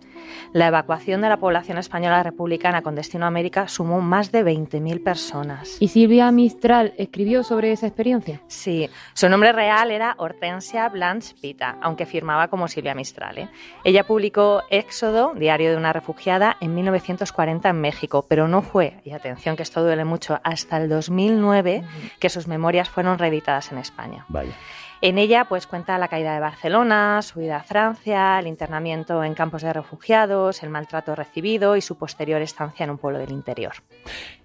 [0.53, 5.03] La evacuación de la población española republicana con destino a América sumó más de 20.000
[5.03, 5.77] personas.
[5.79, 8.39] ¿Y Silvia Mistral escribió sobre esa experiencia?
[8.45, 13.39] Sí, su nombre real era Hortensia Blanche Pita, aunque firmaba como Silvia Mistral.
[13.39, 13.49] ¿eh?
[13.83, 19.11] Ella publicó Éxodo, diario de una refugiada, en 1940 en México, pero no fue, y
[19.11, 21.83] atención que esto duele mucho, hasta el 2009
[22.19, 24.25] que sus memorias fueron reeditadas en España.
[24.29, 24.53] Vaya.
[24.99, 29.35] En ella pues cuenta la caída de Barcelona, su ida a Francia, el internamiento en
[29.35, 33.73] campos de refugiados, el maltrato recibido y su posterior estancia en un pueblo del interior.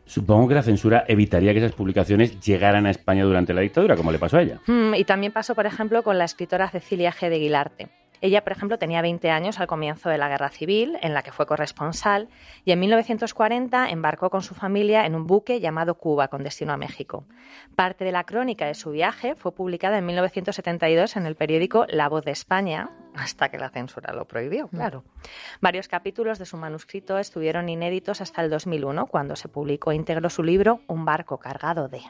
[0.04, 4.12] Supongo que la censura evitaría que esas publicaciones llegaran a España durante la dictadura, como
[4.12, 4.60] le pasó a ella.
[4.66, 7.30] Mm, y también pasó, por ejemplo, con la escritora Cecilia G.
[7.30, 8.01] de Guilarte.
[8.22, 11.32] Ella, por ejemplo, tenía 20 años al comienzo de la Guerra Civil, en la que
[11.32, 12.28] fue corresponsal,
[12.64, 16.76] y en 1940 embarcó con su familia en un buque llamado Cuba, con destino a
[16.76, 17.24] México.
[17.74, 22.08] Parte de la crónica de su viaje fue publicada en 1972 en el periódico La
[22.08, 25.02] Voz de España, hasta que la censura lo prohibió, claro.
[25.60, 30.44] Varios capítulos de su manuscrito estuvieron inéditos hasta el 2001, cuando se publicó íntegro su
[30.44, 32.02] libro Un barco cargado de.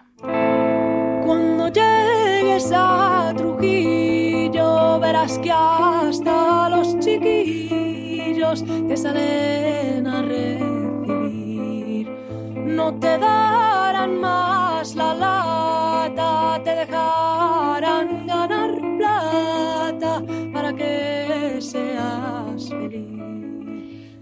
[2.42, 12.08] Llegues a Trujillo verás que hasta los chiquillos que salen a recibir.
[12.56, 15.51] No te darán más la lata,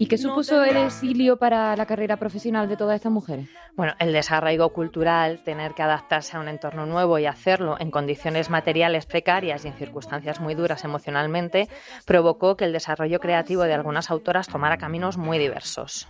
[0.01, 3.51] ¿Y qué supuso el exilio para la carrera profesional de todas estas mujeres?
[3.77, 8.49] Bueno, el desarraigo cultural, tener que adaptarse a un entorno nuevo y hacerlo en condiciones
[8.49, 11.69] materiales precarias y en circunstancias muy duras emocionalmente,
[12.07, 16.09] provocó que el desarrollo creativo de algunas autoras tomara caminos muy diversos.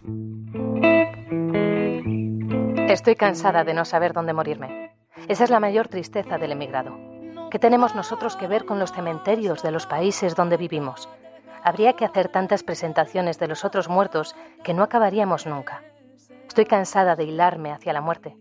[2.88, 4.92] Estoy cansada de no saber dónde morirme.
[5.26, 6.96] Esa es la mayor tristeza del emigrado.
[7.50, 11.08] ¿Qué tenemos nosotros que ver con los cementerios de los países donde vivimos?
[11.62, 14.34] Habría que hacer tantas presentaciones de los otros muertos
[14.64, 15.82] que no acabaríamos nunca.
[16.48, 18.36] Estoy cansada de hilarme hacia la muerte.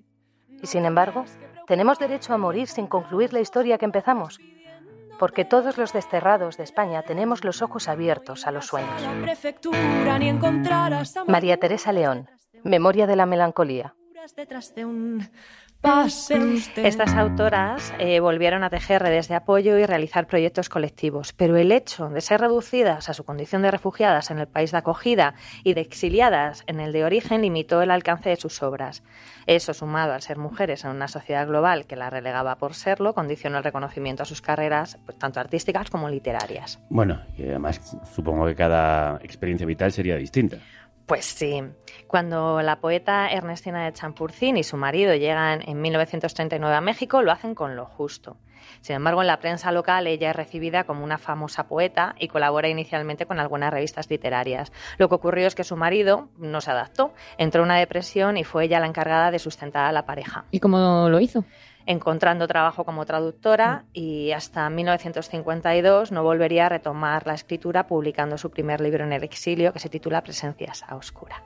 [0.62, 1.26] Y sin embargo,
[1.68, 4.40] tenemos derecho a morir sin concluir la historia que empezamos.
[5.20, 9.02] Porque todos los desterrados de España tenemos los ojos abiertos a los sueños.
[11.28, 12.30] María Teresa León,
[12.64, 13.94] Memoria de la Melancolía.
[14.36, 15.69] detrás de un pase usted.
[15.82, 21.72] Estas autoras eh, volvieron a tejer redes de apoyo y realizar proyectos colectivos, pero el
[21.72, 25.76] hecho de ser reducidas a su condición de refugiadas en el país de acogida y
[25.76, 29.04] de exiliadas en el de origen limitó el alcance de sus obras.
[29.48, 33.60] Eso, sumado al ser mujeres en una sociedad global que las relegaba por serlo, condicionó
[33.60, 36.80] el reconocimiento a sus carreras, pues, tanto artísticas como literarias.
[36.90, 40.58] Bueno, y además supongo que cada experiencia vital sería distinta.
[41.10, 41.64] Pues sí.
[42.06, 47.32] Cuando la poeta Ernestina de Champurcín y su marido llegan en 1939 a México, lo
[47.32, 48.38] hacen con lo justo.
[48.82, 52.70] Sin embargo, en la prensa local ella es recibida como una famosa poeta y colabora
[52.70, 54.72] inicialmente con algunas revistas literarias.
[55.00, 58.44] Lo que ocurrió es que su marido no se adaptó, entró en una depresión y
[58.44, 60.46] fue ella la encargada de sustentar a la pareja.
[60.52, 61.44] ¿Y cómo lo hizo?
[61.90, 68.52] Encontrando trabajo como traductora y hasta 1952 no volvería a retomar la escritura publicando su
[68.52, 71.42] primer libro en el exilio que se titula Presencias a Oscura.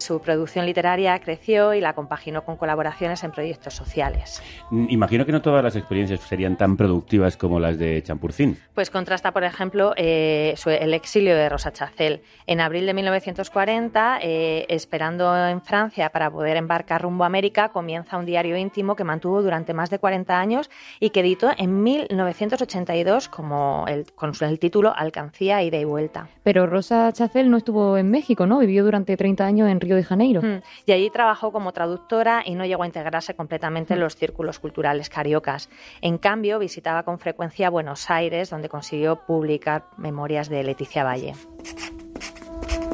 [0.00, 4.42] Su producción literaria creció y la compaginó con colaboraciones en proyectos sociales.
[4.70, 8.58] Mm, Imagino que no todas las experiencias serían tan productivas como las de Champurcín.
[8.74, 12.22] Pues contrasta, por ejemplo, eh, su- el exilio de Rosa Chacel.
[12.46, 18.16] En abril de 1940, eh, esperando en Francia para poder embarcar rumbo a América, comienza
[18.16, 23.28] un diario íntimo que mantuvo durante más de 40 años y que editó en 1982
[23.28, 26.28] como el, con el título Alcancía, ida y vuelta.
[26.42, 28.58] Pero Rosa Chacel no estuvo en México, ¿no?
[28.58, 30.42] Vivió durante 30 años en Río de Janeiro.
[30.42, 34.58] Mm, Y allí trabajó como traductora y no llegó a integrarse completamente en los círculos
[34.58, 35.68] culturales cariocas.
[36.00, 41.34] En cambio, visitaba con frecuencia Buenos Aires, donde consiguió publicar memorias de Leticia Valle.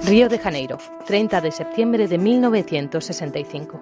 [0.04, 3.80] Río de Janeiro, 30 de septiembre de 1965.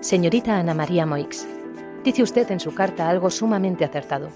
[0.00, 1.46] Señorita Ana María Moix,
[2.04, 4.28] dice usted en su carta algo sumamente acertado.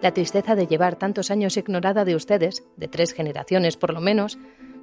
[0.00, 4.38] La tristeza de llevar tantos años ignorada de ustedes, de tres generaciones por lo menos,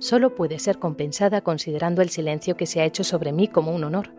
[0.06, 3.84] solo puede ser compensada considerando el silencio que se ha hecho sobre mí como un
[3.84, 4.12] honor.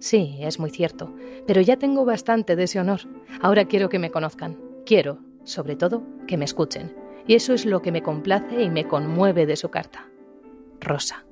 [0.00, 1.14] Sí, es muy cierto,
[1.46, 3.00] pero ya tengo bastante de ese honor.
[3.40, 4.58] Ahora quiero que me conozcan.
[4.84, 6.94] Quiero, sobre todo, que me escuchen.
[7.26, 10.08] Y eso es lo que me complace y me conmueve de su carta.
[10.80, 11.24] Rosa.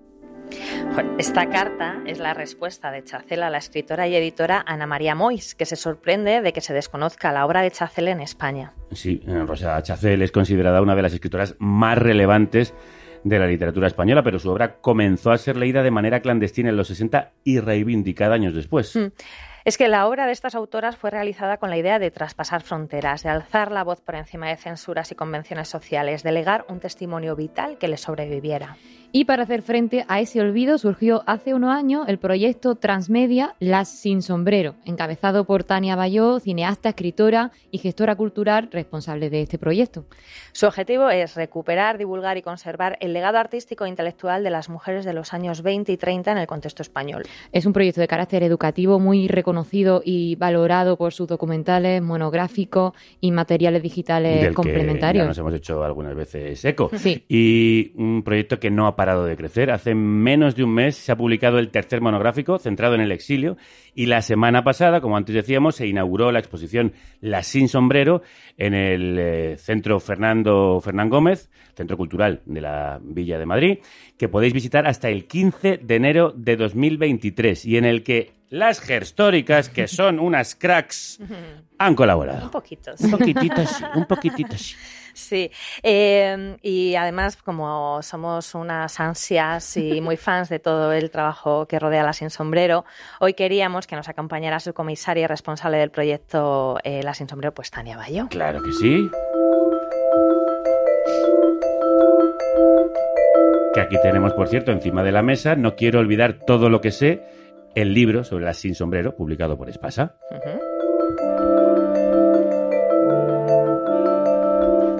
[1.19, 5.57] Esta carta es la respuesta de Chacel a la escritora y editora Ana María Mois,
[5.57, 8.73] que se sorprende de que se desconozca la obra de Chacel en España.
[8.93, 12.73] Sí, eh, Rosa Chacel es considerada una de las escritoras más relevantes
[13.29, 16.77] de la literatura española, pero su obra comenzó a ser leída de manera clandestina en
[16.77, 18.95] los 60 y reivindicada años después.
[18.95, 19.07] Mm.
[19.65, 23.25] Es que la obra de estas autoras fue realizada con la idea de traspasar fronteras,
[23.25, 27.35] de alzar la voz por encima de censuras y convenciones sociales, de legar un testimonio
[27.35, 28.77] vital que les sobreviviera.
[29.13, 33.89] Y para hacer frente a ese olvido surgió hace unos años el proyecto transmedia Las
[33.89, 40.05] Sin Sombrero, encabezado por Tania Bayó, cineasta, escritora y gestora cultural responsable de este proyecto.
[40.53, 45.05] Su objetivo es recuperar, divulgar y conservar el legado artístico e intelectual de las mujeres
[45.05, 47.25] de los años 20 y 30 en el contexto español.
[47.53, 53.33] Es un proyecto de carácter educativo muy reconocido y valorado por sus documentales, monográficos y
[53.33, 55.23] materiales digitales del complementarios.
[55.23, 56.91] que ya nos hemos hecho algunas veces eco.
[56.97, 57.25] Sí.
[57.29, 59.71] Y un proyecto que no ha parado de crecer.
[59.71, 63.57] Hace menos de un mes se ha publicado el tercer monográfico centrado en el exilio
[63.95, 68.23] y la semana pasada, como antes decíamos, se inauguró la exposición La Sin Sombrero
[68.57, 73.79] en el eh, Centro Fernando Fernán Gómez, Centro Cultural de la Villa de Madrid,
[74.19, 78.81] que podéis visitar hasta el 15 de enero de 2023 y en el que las
[78.81, 81.21] gestóricas, que son unas cracks,
[81.79, 82.45] han colaborado.
[82.45, 82.93] Un poquito.
[82.99, 84.75] Un poquitito sí, un poquitito sí.
[85.17, 85.51] Sí,
[85.83, 91.79] eh, y además como somos unas ansias y muy fans de todo el trabajo que
[91.79, 92.85] rodea la Sin Sombrero,
[93.19, 97.55] hoy queríamos que nos acompañara su comisaria y responsable del proyecto eh, La Sin Sombrero,
[97.55, 98.29] pues Tania Bayo.
[98.29, 99.11] Claro que sí.
[103.73, 106.91] Que aquí tenemos, por cierto, encima de la mesa, no quiero olvidar todo lo que
[106.91, 107.23] sé,
[107.75, 110.17] el libro sobre la Sin Sombrero, publicado por Espasa.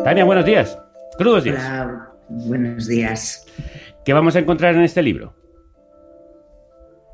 [0.07, 0.79] Tania, buenos días.
[1.19, 1.57] Crudos días.
[1.59, 3.45] Hola, buenos días.
[4.05, 5.35] ¿Qué vamos a encontrar en este libro?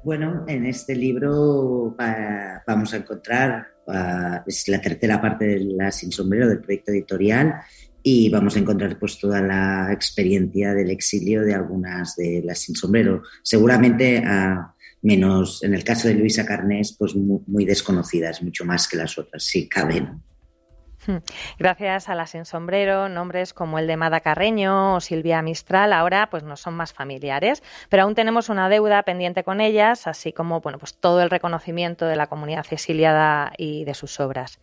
[0.05, 5.91] Bueno, en este libro va- vamos a encontrar, ah, es la tercera parte de La
[5.91, 7.55] Sin Sombrero del proyecto editorial
[8.03, 12.75] y vamos a encontrar pues toda la experiencia del exilio de algunas de las Sin
[12.77, 13.23] Sombrero.
[13.43, 18.87] Seguramente, ah, menos en el caso de Luisa Carnés, pues muy, muy desconocidas, mucho más
[18.87, 20.21] que las otras, sí, caben.
[21.59, 26.29] Gracias a la Sin Sombrero, nombres como el de Mada Carreño o Silvia Mistral ahora
[26.31, 30.61] pues nos son más familiares, pero aún tenemos una deuda pendiente con ellas, así como
[30.61, 34.61] bueno, pues todo el reconocimiento de la comunidad exiliada y de sus obras.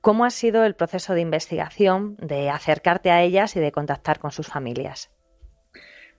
[0.00, 4.30] ¿Cómo ha sido el proceso de investigación, de acercarte a ellas y de contactar con
[4.30, 5.10] sus familias?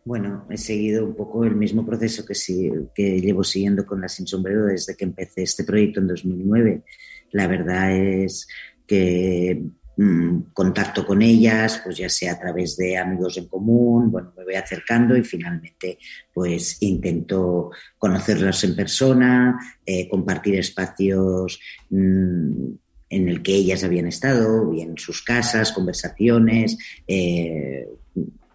[0.03, 4.07] Bueno, he seguido un poco el mismo proceso que, sí- que llevo siguiendo con la
[4.07, 6.83] Sin Sombrero desde que empecé este proyecto en 2009.
[7.31, 8.47] La verdad es
[8.87, 9.61] que
[9.97, 14.43] mm, contacto con ellas, pues ya sea a través de amigos en común, bueno, me
[14.43, 15.99] voy acercando y finalmente
[16.33, 21.59] pues intento conocerlas en persona, eh, compartir espacios
[21.89, 22.69] mm,
[23.09, 26.77] en el que ellas habían estado, bien sus casas, conversaciones,
[27.07, 27.87] eh,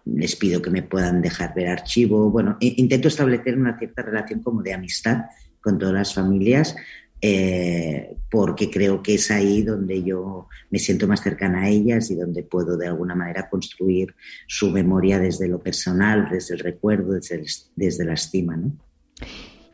[0.05, 2.29] les pido que me puedan dejar ver archivo.
[2.29, 5.25] Bueno, intento establecer una cierta relación como de amistad
[5.61, 6.75] con todas las familias,
[7.25, 12.15] eh, porque creo que es ahí donde yo me siento más cercana a ellas y
[12.15, 14.13] donde puedo de alguna manera construir
[14.45, 17.47] su memoria desde lo personal, desde el recuerdo, desde, el-
[17.77, 18.57] desde la estima.
[18.57, 18.73] ¿no?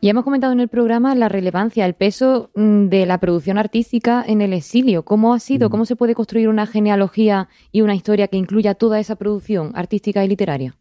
[0.00, 4.24] Y hemos comentado en el programa la relevancia, el peso mm, de la producción artística
[4.24, 5.04] en el exilio.
[5.04, 5.68] ¿Cómo ha sido?
[5.70, 10.24] ¿Cómo se puede construir una genealogía y una historia que incluya toda esa producción artística
[10.24, 10.76] y literaria?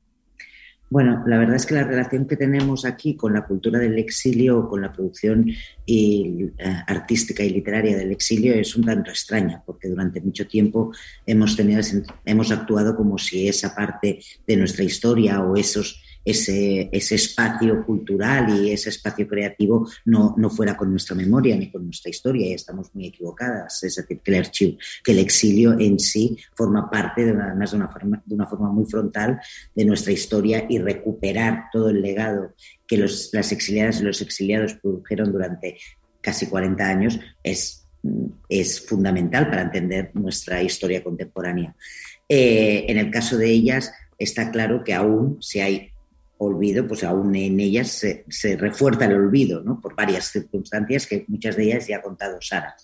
[0.89, 4.67] Bueno, la verdad es que la relación que tenemos aquí con la cultura del exilio,
[4.67, 5.45] con la producción
[5.85, 6.51] eh,
[6.87, 10.91] artística y literaria del exilio es un tanto extraña, porque durante mucho tiempo
[11.27, 11.81] hemos, tenido,
[12.25, 18.49] hemos actuado como si esa parte de nuestra historia o esos, ese, ese espacio cultural
[18.57, 22.53] y ese espacio creativo no, no fuera con nuestra memoria ni con nuestra historia y
[22.53, 23.83] estamos muy equivocadas.
[23.83, 27.71] Es decir, que el, archivo, que el exilio en sí forma parte, de una, además
[27.71, 29.39] de una, forma, de una forma muy frontal,
[29.73, 32.53] de nuestra historia y recuperar todo el legado
[32.87, 35.77] que las exiliadas y los exiliados produjeron durante
[36.21, 37.87] casi 40 años es,
[38.49, 41.75] es fundamental para entender nuestra historia contemporánea.
[42.27, 45.91] Eh, en el caso de ellas, está claro que aún si hay
[46.39, 47.89] olvido, pues aún en ellas
[48.27, 49.79] se, refuerza el olvido, ¿no?
[49.79, 52.75] Por varias circunstancias que muchas de ellas ya ha contado Sara.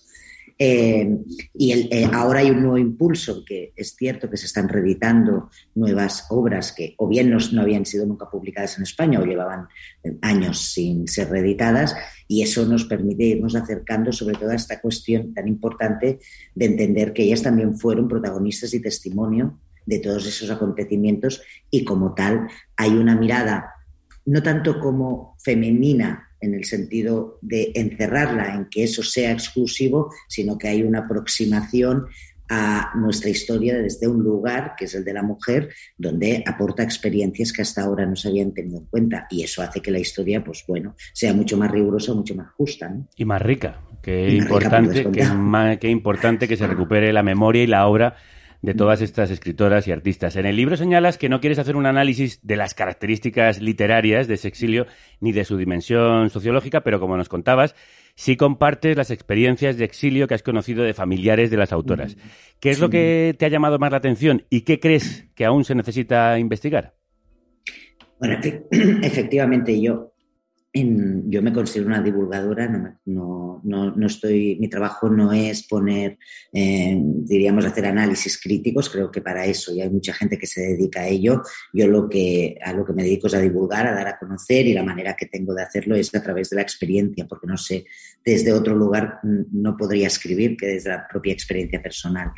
[0.58, 1.18] Eh,
[1.54, 6.26] y eh, ahora hay un nuevo impulso, que es cierto que se están reeditando nuevas
[6.30, 9.68] obras que o bien no, no habían sido nunca publicadas en España o llevaban
[10.22, 11.94] años sin ser reeditadas,
[12.28, 16.18] y eso nos permite irnos acercando sobre todo a esta cuestión tan importante
[16.54, 22.14] de entender que ellas también fueron protagonistas y testimonio de todos esos acontecimientos y como
[22.14, 23.72] tal hay una mirada
[24.26, 30.58] no tanto como femenina en el sentido de encerrarla en que eso sea exclusivo, sino
[30.58, 32.06] que hay una aproximación
[32.48, 37.52] a nuestra historia desde un lugar, que es el de la mujer, donde aporta experiencias
[37.52, 39.26] que hasta ahora no se habían tenido en cuenta.
[39.30, 42.88] Y eso hace que la historia, pues bueno, sea mucho más rigurosa, mucho más justa.
[42.88, 43.08] ¿no?
[43.16, 43.80] Y más rica.
[44.00, 48.16] Qué Y más importante, qué importante que se recupere la memoria y la obra
[48.66, 50.34] de todas estas escritoras y artistas.
[50.34, 54.34] En el libro señalas que no quieres hacer un análisis de las características literarias de
[54.34, 54.86] ese exilio
[55.20, 57.76] ni de su dimensión sociológica, pero como nos contabas,
[58.16, 62.16] sí compartes las experiencias de exilio que has conocido de familiares de las autoras.
[62.58, 65.64] ¿Qué es lo que te ha llamado más la atención y qué crees que aún
[65.64, 66.94] se necesita investigar?
[68.18, 68.64] Bueno, efe-
[69.04, 70.12] efectivamente yo
[70.84, 76.18] yo me considero una divulgadora, no, no, no, no estoy, mi trabajo no es poner,
[76.52, 80.60] eh, diríamos, hacer análisis críticos, creo que para eso y hay mucha gente que se
[80.60, 81.42] dedica a ello.
[81.72, 84.66] Yo lo que, a lo que me dedico es a divulgar, a dar a conocer
[84.66, 87.56] y la manera que tengo de hacerlo es a través de la experiencia, porque no
[87.56, 87.86] sé,
[88.24, 92.32] desde otro lugar mm, no podría escribir que desde la propia experiencia personal.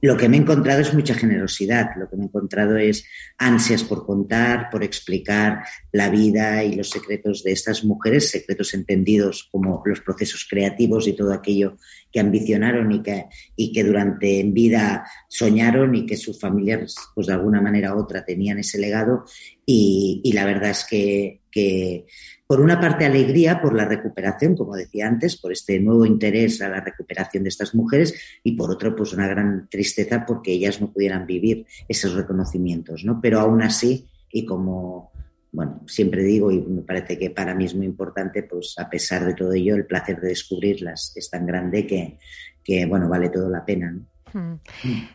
[0.00, 3.06] Lo que me he encontrado es mucha generosidad, lo que me he encontrado es
[3.38, 9.48] ansias por contar, por explicar la vida y los secretos de estas mujeres, secretos entendidos
[9.50, 11.78] como los procesos creativos y todo aquello
[12.14, 17.26] que ambicionaron y que, y que durante en vida soñaron y que sus familias, pues
[17.26, 19.24] de alguna manera u otra, tenían ese legado.
[19.66, 22.06] Y, y la verdad es que, que,
[22.46, 26.68] por una parte, alegría por la recuperación, como decía antes, por este nuevo interés a
[26.68, 30.92] la recuperación de estas mujeres, y por otro, pues una gran tristeza porque ellas no
[30.92, 33.18] pudieran vivir esos reconocimientos, ¿no?
[33.20, 35.10] Pero aún así, y como
[35.54, 39.24] bueno, siempre digo, y me parece que para mí es muy importante, pues a pesar
[39.24, 42.18] de todo ello, el placer de descubrirlas es tan grande que,
[42.64, 43.96] que bueno, vale todo la pena.
[44.32, 44.54] Mm.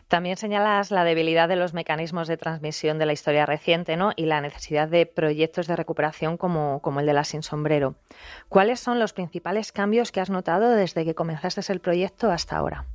[0.08, 4.12] También señalas la debilidad de los mecanismos de transmisión de la historia reciente ¿no?
[4.16, 7.96] y la necesidad de proyectos de recuperación como, como el de la Sin Sombrero.
[8.48, 12.86] ¿Cuáles son los principales cambios que has notado desde que comenzaste el proyecto hasta ahora?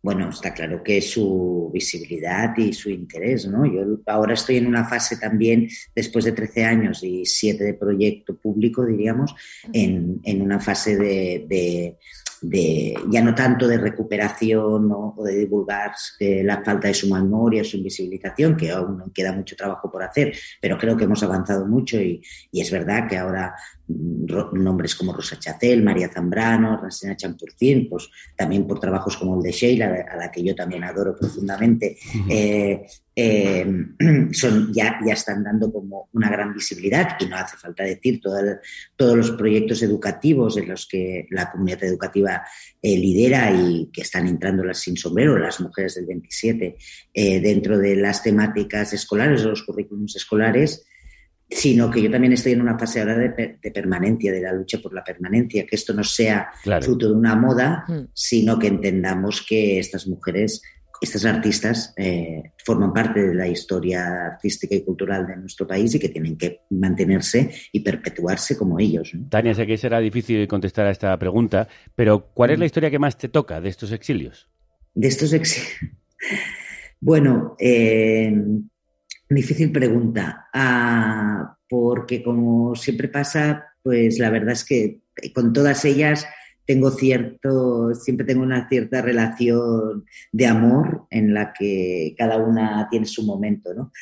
[0.00, 3.66] Bueno, está claro que su visibilidad y su interés, ¿no?
[3.66, 8.36] Yo ahora estoy en una fase también, después de 13 años y 7 de proyecto
[8.36, 9.34] público, diríamos,
[9.72, 11.96] en, en una fase de, de,
[12.42, 15.14] de, ya no tanto de recuperación ¿no?
[15.16, 19.56] o de divulgar eh, la falta de su memoria, su invisibilización, que aún queda mucho
[19.56, 22.22] trabajo por hacer, pero creo que hemos avanzado mucho y,
[22.52, 23.54] y es verdad que ahora
[23.88, 29.52] nombres como Rosa Chacel, María Zambrano, Rasina Champurcín, pues también por trabajos como el de
[29.52, 31.96] Sheila, a la que yo también adoro profundamente,
[32.28, 32.86] eh,
[33.16, 33.66] eh,
[34.32, 38.38] son, ya, ya están dando como una gran visibilidad y no hace falta decir todo
[38.38, 38.58] el,
[38.94, 42.42] todos los proyectos educativos en los que la comunidad educativa
[42.82, 46.76] eh, lidera y que están entrando las sin sombrero, las mujeres del 27,
[47.14, 50.84] dentro de las temáticas escolares o los currículums escolares
[51.50, 54.78] sino que yo también estoy en una fase ahora de, de, permanencia, de la lucha
[54.78, 56.84] por la permanencia, que esto no sea claro.
[56.84, 58.10] fruto de una moda, mm.
[58.12, 60.60] sino que entendamos que estas mujeres,
[61.00, 65.98] estas artistas, eh, forman parte de la historia artística y cultural de nuestro país y
[65.98, 69.14] que tienen que mantenerse y perpetuarse como ellos.
[69.14, 69.28] ¿no?
[69.30, 72.98] Tania, sé que será difícil contestar a esta pregunta, pero ¿cuál es la historia que
[72.98, 74.48] más te toca de estos exilios?
[74.94, 75.72] De estos exilios.
[77.00, 78.34] Bueno, eh,
[79.30, 85.00] Difícil pregunta, ah, porque como siempre pasa, pues la verdad es que
[85.34, 86.26] con todas ellas
[86.64, 93.06] tengo cierto, siempre tengo una cierta relación de amor en la que cada una tiene
[93.06, 93.92] su momento, ¿no?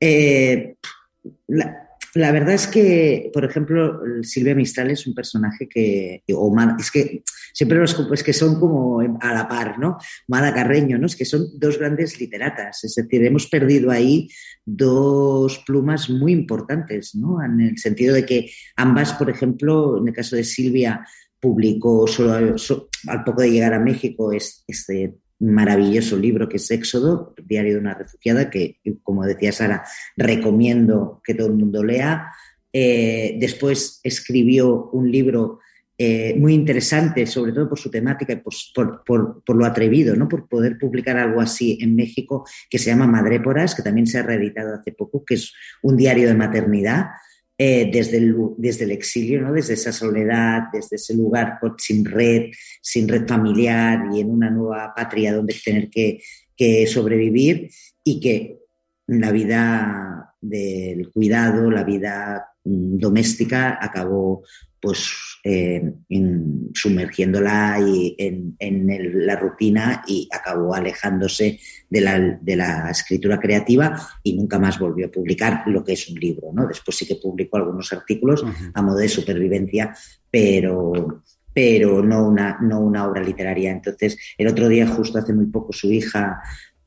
[0.00, 0.76] Eh,
[2.14, 7.22] la, verdad es que, por ejemplo, Silvia Mistral es un personaje que, o es que
[7.52, 9.98] siempre los es que son como a la par, ¿no?
[10.28, 11.06] Mada Carreño, ¿no?
[11.06, 14.28] Es que son dos grandes literatas, es decir, hemos perdido ahí
[14.64, 17.42] dos plumas muy importantes, ¿no?
[17.42, 21.06] En el sentido de que ambas, por ejemplo, en el caso de Silvia,
[21.40, 22.56] publicó solo
[23.06, 27.94] al poco de llegar a México este maravilloso libro que es Éxodo, Diario de una
[27.94, 29.84] refugiada, que, como decía Sara,
[30.16, 32.30] recomiendo que todo el mundo lea.
[32.72, 35.58] Eh, después escribió un libro
[36.02, 40.16] eh, muy interesante, sobre todo por su temática y por, por, por, por, lo atrevido,
[40.16, 40.28] ¿no?
[40.28, 44.22] por poder publicar algo así en México, que se llama Madréporas, que también se ha
[44.22, 47.08] reeditado hace poco, que es un diario de maternidad.
[47.62, 49.52] Eh, desde, el, desde el exilio, ¿no?
[49.52, 52.44] desde esa soledad, desde ese lugar sin red,
[52.80, 56.22] sin red familiar y en una nueva patria donde tener que,
[56.56, 57.68] que sobrevivir
[58.02, 58.60] y que
[59.08, 64.42] la vida del cuidado, la vida doméstica acabó
[64.80, 65.10] pues
[65.44, 72.56] eh, en, sumergiéndola y en, en el, la rutina y acabó alejándose de la, de
[72.56, 76.50] la, escritura creativa y nunca más volvió a publicar lo que es un libro.
[76.52, 76.66] ¿no?
[76.66, 79.94] Después sí que publicó algunos artículos a modo de supervivencia,
[80.30, 81.22] pero,
[81.52, 83.70] pero no, una, no una obra literaria.
[83.70, 86.40] Entonces, el otro día, justo hace muy poco, su hija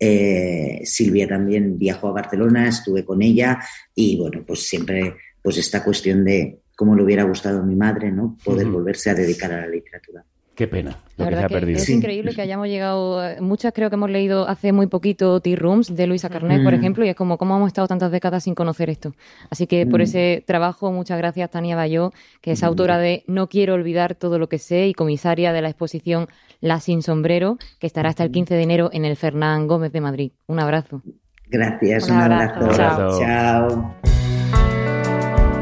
[0.05, 3.59] eh, Silvia también viajó a Barcelona, estuve con ella
[3.95, 8.11] y bueno, pues siempre pues esta cuestión de cómo le hubiera gustado a mi madre,
[8.11, 8.37] ¿no?
[8.43, 8.73] Poder uh -huh.
[8.73, 10.23] volverse a dedicar a la literatura.
[10.55, 11.79] Qué pena lo la que se ha que perdido.
[11.79, 13.21] Es increíble que hayamos llegado.
[13.41, 16.63] Muchas creo que hemos leído hace muy poquito Tea Rooms de Luisa Carnet, mm.
[16.63, 19.13] por ejemplo, y es como cómo hemos estado tantas décadas sin conocer esto.
[19.49, 20.03] Así que por Mm.
[20.03, 24.47] ese trabajo, muchas gracias, Tania Bayó, que es autora de No quiero olvidar todo lo
[24.47, 26.27] que sé y comisaria de la exposición
[26.63, 29.99] La Sin Sombrero, que estará hasta el 15 de enero en el Fernán Gómez de
[29.99, 30.31] Madrid.
[30.47, 31.01] Un abrazo.
[31.47, 32.55] Gracias, Un un, abrazo.
[32.63, 33.19] abrazo.
[33.19, 33.19] Chao.
[33.19, 33.95] Chao.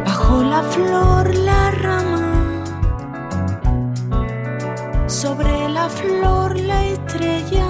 [0.06, 2.64] Bajo la flor la rama,
[5.08, 7.68] sobre la flor la estrella,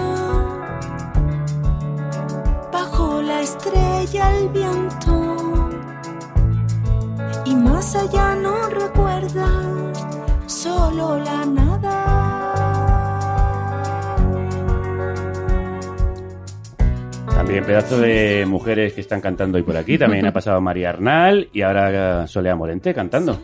[2.70, 5.70] bajo la estrella el viento,
[7.46, 10.06] y más allá no recuerdas,
[10.48, 12.21] solo la nada.
[17.52, 19.98] También pedazo de mujeres que están cantando hoy por aquí.
[19.98, 23.42] También ha pasado María Arnal y ahora Solea Morente cantando.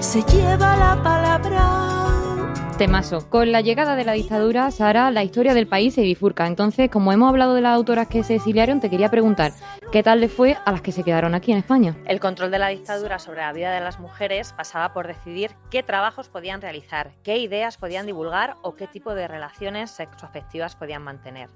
[0.00, 2.74] Se lleva la palabra.
[2.76, 3.26] Temazo.
[3.30, 6.46] Con la llegada de la dictadura, Sara, la historia del país se bifurca.
[6.46, 9.52] Entonces, como hemos hablado de las autoras que se exiliaron, te quería preguntar,
[9.92, 11.96] ¿qué tal le fue a las que se quedaron aquí en España?
[12.04, 15.82] El control de la dictadura sobre la vida de las mujeres pasaba por decidir qué
[15.82, 21.48] trabajos podían realizar, qué ideas podían divulgar o qué tipo de relaciones sexoafectivas podían mantener.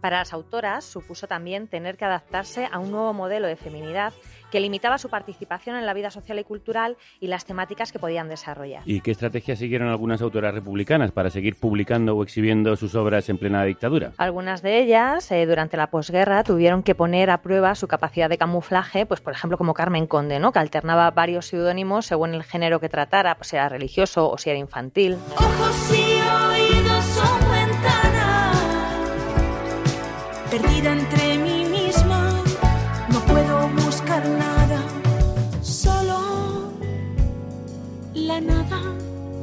[0.00, 4.12] Para las autoras supuso también tener que adaptarse a un nuevo modelo de feminidad
[4.50, 8.28] que limitaba su participación en la vida social y cultural y las temáticas que podían
[8.28, 8.82] desarrollar.
[8.84, 13.38] ¿Y qué estrategia siguieron algunas autoras republicanas para seguir publicando o exhibiendo sus obras en
[13.38, 14.12] plena dictadura?
[14.18, 18.38] Algunas de ellas, eh, durante la posguerra, tuvieron que poner a prueba su capacidad de
[18.38, 20.52] camuflaje, pues por ejemplo como Carmen Conde, ¿no?
[20.52, 24.50] que alternaba varios seudónimos según el género que tratara, pues si era religioso o si
[24.50, 25.16] era infantil.
[25.36, 26.45] Ojos y oídos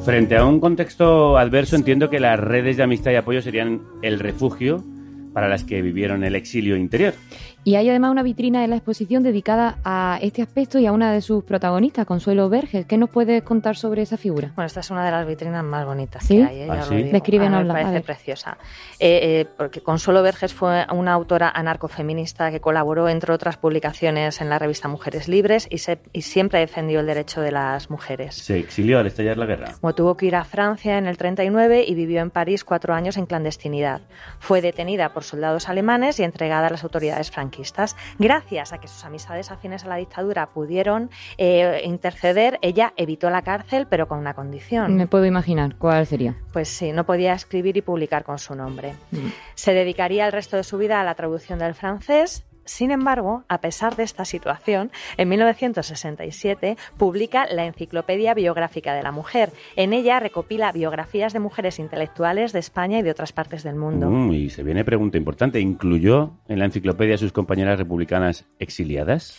[0.06, 4.20] Frente a un contexto adverso, entiendo que las redes de amistad y apoyo serían el
[4.20, 4.84] refugio
[5.34, 7.14] para las que vivieron el exilio interior.
[7.66, 11.14] Y hay además una vitrina en la exposición dedicada a este aspecto y a una
[11.14, 12.86] de sus protagonistas, Consuelo Verges.
[12.86, 14.51] ¿Qué nos puedes contar sobre esa figura?
[14.55, 16.38] Bueno, esta es una de las vitrinas más bonitas ¿Sí?
[16.38, 16.59] que hay.
[16.61, 16.68] ¿eh?
[16.70, 17.03] ¿Ah, sí?
[17.03, 18.57] Descríbenosla, Ah, me parece preciosa.
[18.99, 24.49] Eh, eh, porque Consuelo Verges fue una autora anarcofeminista que colaboró, entre otras publicaciones, en
[24.49, 28.36] la revista Mujeres Libres y, se- y siempre defendió el derecho de las mujeres.
[28.36, 29.74] Se exilió al estallar la guerra.
[29.80, 33.16] Como tuvo que ir a Francia en el 39 y vivió en París cuatro años
[33.18, 34.01] en clandestinidad.
[34.39, 37.95] Fue detenida por soldados alemanes y entregada a las autoridades franquistas.
[38.18, 43.41] Gracias a que sus amistades afines a la dictadura pudieron eh, interceder, ella evitó la
[43.41, 44.95] cárcel, pero con una condición.
[44.95, 46.36] Me puedo imaginar cuál sería.
[46.51, 48.95] Pues sí, no podía escribir y publicar con su nombre.
[49.56, 52.45] Se dedicaría el resto de su vida a la traducción del francés.
[52.66, 59.11] Sin embargo, a pesar de esta situación, en 1967 publica la Enciclopedia Biográfica de la
[59.11, 59.51] Mujer.
[59.76, 64.09] En ella recopila biografías de mujeres intelectuales de España y de otras partes del mundo.
[64.09, 65.59] Mm, y se viene pregunta importante.
[65.59, 69.38] ¿Incluyó en la enciclopedia a sus compañeras republicanas exiliadas?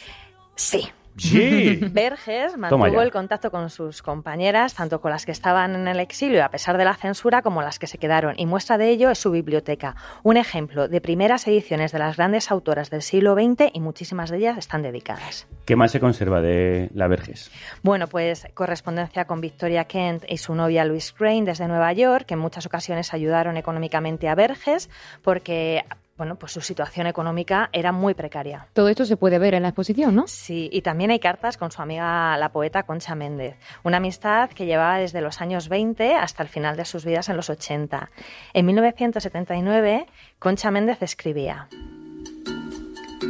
[0.56, 0.88] Sí.
[1.16, 1.76] Sí.
[1.92, 6.44] Verges mantuvo el contacto con sus compañeras, tanto con las que estaban en el exilio
[6.44, 9.18] a pesar de la censura como las que se quedaron, y muestra de ello es
[9.18, 13.80] su biblioteca, un ejemplo de primeras ediciones de las grandes autoras del siglo XX y
[13.80, 15.46] muchísimas de ellas están dedicadas.
[15.64, 17.50] ¿Qué más se conserva de la Verges?
[17.82, 22.34] Bueno, pues correspondencia con Victoria Kent y su novia Louise Crane desde Nueva York, que
[22.34, 24.90] en muchas ocasiones ayudaron económicamente a Verges
[25.22, 25.84] porque
[26.16, 28.68] bueno, pues su situación económica era muy precaria.
[28.72, 30.24] Todo esto se puede ver en la exposición, ¿no?
[30.26, 34.66] Sí, y también hay cartas con su amiga la poeta Concha Méndez, una amistad que
[34.66, 38.10] llevaba desde los años 20 hasta el final de sus vidas en los 80.
[38.52, 40.06] En 1979,
[40.38, 41.68] Concha Méndez escribía.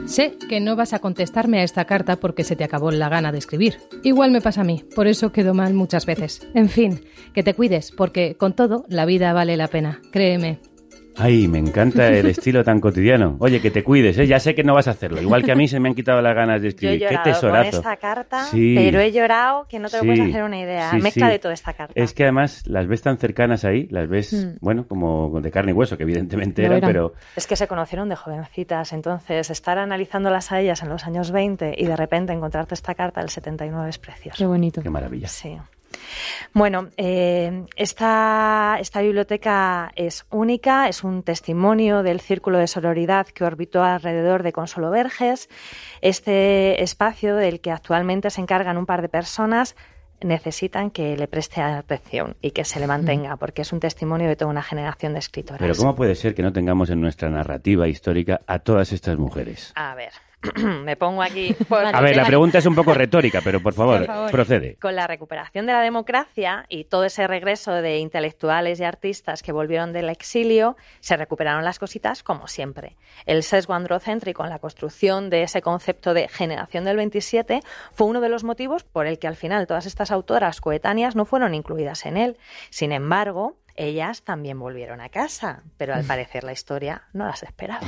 [0.06, 3.32] Sé que no vas a contestarme a esta carta porque se te acabó la gana
[3.32, 3.78] de escribir.
[4.02, 6.46] Igual me pasa a mí, por eso quedo mal muchas veces.
[6.54, 10.73] En fin, que te cuides, porque con todo la vida vale la pena, créeme.
[11.16, 13.36] Ay, me encanta el estilo tan cotidiano.
[13.38, 14.26] Oye, que te cuides, ¿eh?
[14.26, 15.20] Ya sé que no vas a hacerlo.
[15.22, 16.98] Igual que a mí se me han quitado las ganas de Yo he escribir.
[16.98, 17.70] Qué llorado tesorazo.
[17.70, 18.74] con esta carta, Sí.
[18.76, 20.90] pero he llorado que no te lo Sí, puedes hacer una idea.
[20.90, 21.32] sí, Mezcla sí.
[21.32, 21.92] de toda esta carta.
[21.96, 24.58] Es que además las ves tan cercanas ahí, las ves, Mm.
[24.60, 26.88] bueno, como de carne y hueso, que evidentemente Lo eran, eran.
[26.90, 31.30] pero Es que se conocieron de jovencitas, entonces estar analizándolas a ellas en los años
[31.30, 34.36] 20 y de repente encontrarte esta carta del 79 es precioso.
[34.36, 34.82] Qué bonito.
[34.82, 35.28] qué maravilla.
[35.28, 35.56] Sí.
[36.52, 43.44] Bueno, eh, esta, esta biblioteca es única, es un testimonio del círculo de sororidad que
[43.44, 45.48] orbitó alrededor de Consuelo Verges.
[46.00, 49.76] Este espacio del que actualmente se encargan un par de personas
[50.20, 54.36] necesitan que le preste atención y que se le mantenga, porque es un testimonio de
[54.36, 55.60] toda una generación de escritoras.
[55.60, 59.72] Pero ¿cómo puede ser que no tengamos en nuestra narrativa histórica a todas estas mujeres?
[59.74, 60.12] A ver,
[60.84, 61.54] me pongo aquí.
[61.68, 64.30] por- A ver, la pregunta es un poco retórica, pero por favor, Por favor.
[64.30, 64.76] procede.
[64.80, 69.52] Con la recuperación de la democracia y todo ese regreso de intelectuales y artistas que
[69.52, 72.96] volvieron del exilio, se recuperaron las cositas como siempre.
[73.26, 77.60] El sesgo androcéntrico en la construcción de ese concepto de generación del 27
[77.92, 81.24] fue uno de los motivos por el que al final todas estas autoras coetáneas no
[81.24, 82.36] fueron incluidas en él.
[82.70, 87.80] Sin embargo, Ellas también volvieron a casa, pero al parecer la historia no las esperaba.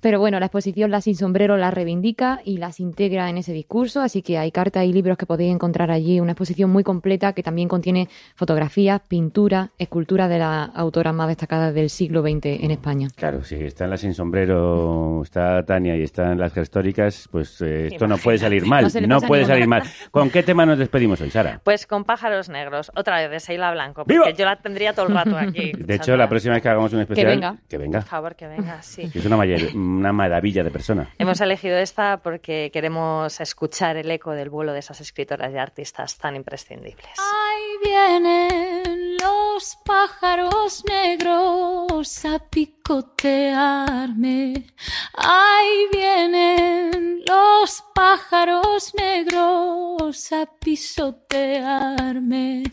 [0.00, 4.00] Pero bueno, la exposición La Sin Sombrero las reivindica y las integra en ese discurso,
[4.00, 7.42] así que hay cartas y libros que podéis encontrar allí, una exposición muy completa que
[7.42, 13.08] también contiene fotografías, pinturas, esculturas de las autoras más destacadas del siglo XX en España.
[13.16, 17.88] Claro, si está en la sin sombrero, está Tania y están las históricas, pues eh,
[17.88, 19.82] esto no puede salir mal, No puede salir mal.
[20.12, 21.60] ¿Con qué tema nos despedimos hoy, Sara?
[21.64, 24.30] Pues con pájaros negros, otra vez de Seila Blanco, porque ¡Viva!
[24.30, 25.72] yo la tendría todo el rato aquí.
[25.76, 27.56] De hecho, la próxima vez que hagamos un especial, venga.
[27.68, 28.00] que venga.
[28.00, 29.10] Por favor, que venga, sí.
[29.14, 29.38] Es una,
[29.74, 31.08] una maravilla de persona.
[31.18, 36.18] Hemos elegido esta porque queremos escuchar el eco del vuelo de esas escritoras y artistas
[36.18, 37.06] tan imprescindibles.
[37.18, 42.38] Ahí vienen los pájaros negros a
[42.84, 44.66] picotearme.
[45.14, 52.64] Ahí vienen los pájaros negros a pisotearme.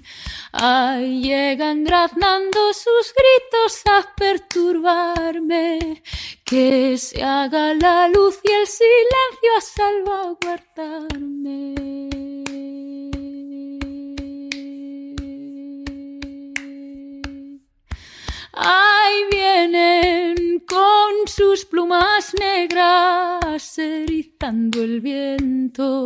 [0.51, 6.03] Ahí llegan graznando sus gritos a perturbarme.
[6.43, 11.90] Que se haga la luz y el silencio a salvaguardarme.
[18.53, 26.03] Ahí vienen con sus plumas negras erizando el viento.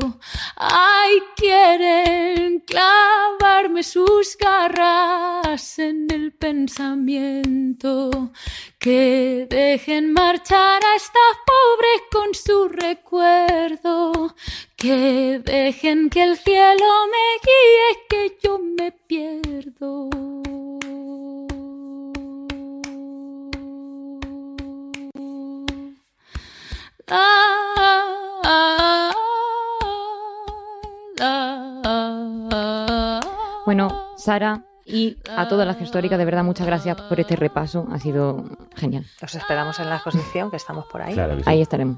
[0.56, 8.32] Ahí quieren clavarme sus garras en el pensamiento.
[8.78, 14.36] Que dejen marchar a esta pobre con su recuerdo.
[14.76, 20.10] Que dejen que el cielo me guíe, que yo me pierdo.
[33.66, 37.88] Bueno, Sara y a todas las históricas, de verdad, muchas gracias por este repaso.
[37.92, 38.44] Ha sido
[38.76, 39.06] genial.
[39.22, 41.14] Os esperamos en la exposición, que estamos por ahí.
[41.14, 41.50] Claro que sí.
[41.50, 41.98] Ahí estaremos.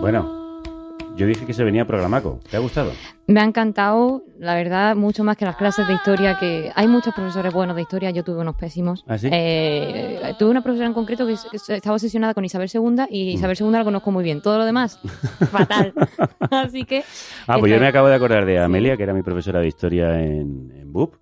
[0.00, 0.41] Bueno,
[1.16, 2.40] yo dije que se venía programaco.
[2.50, 2.92] ¿Te ha gustado?
[3.26, 7.14] Me ha encantado, la verdad, mucho más que las clases de historia, que hay muchos
[7.14, 9.04] profesores buenos de historia, yo tuve unos pésimos.
[9.06, 9.28] ¿Ah, sí?
[9.30, 13.70] Eh, tuve una profesora en concreto que, estaba obsesionada con Isabel II y Isabel II
[13.70, 14.40] la conozco muy bien.
[14.40, 14.98] Todo lo demás,
[15.50, 15.92] fatal.
[16.50, 17.04] Así que...
[17.46, 20.20] Ah, pues yo me acabo de acordar de Amelia, que era mi profesora de historia
[20.20, 21.14] en, en BUP.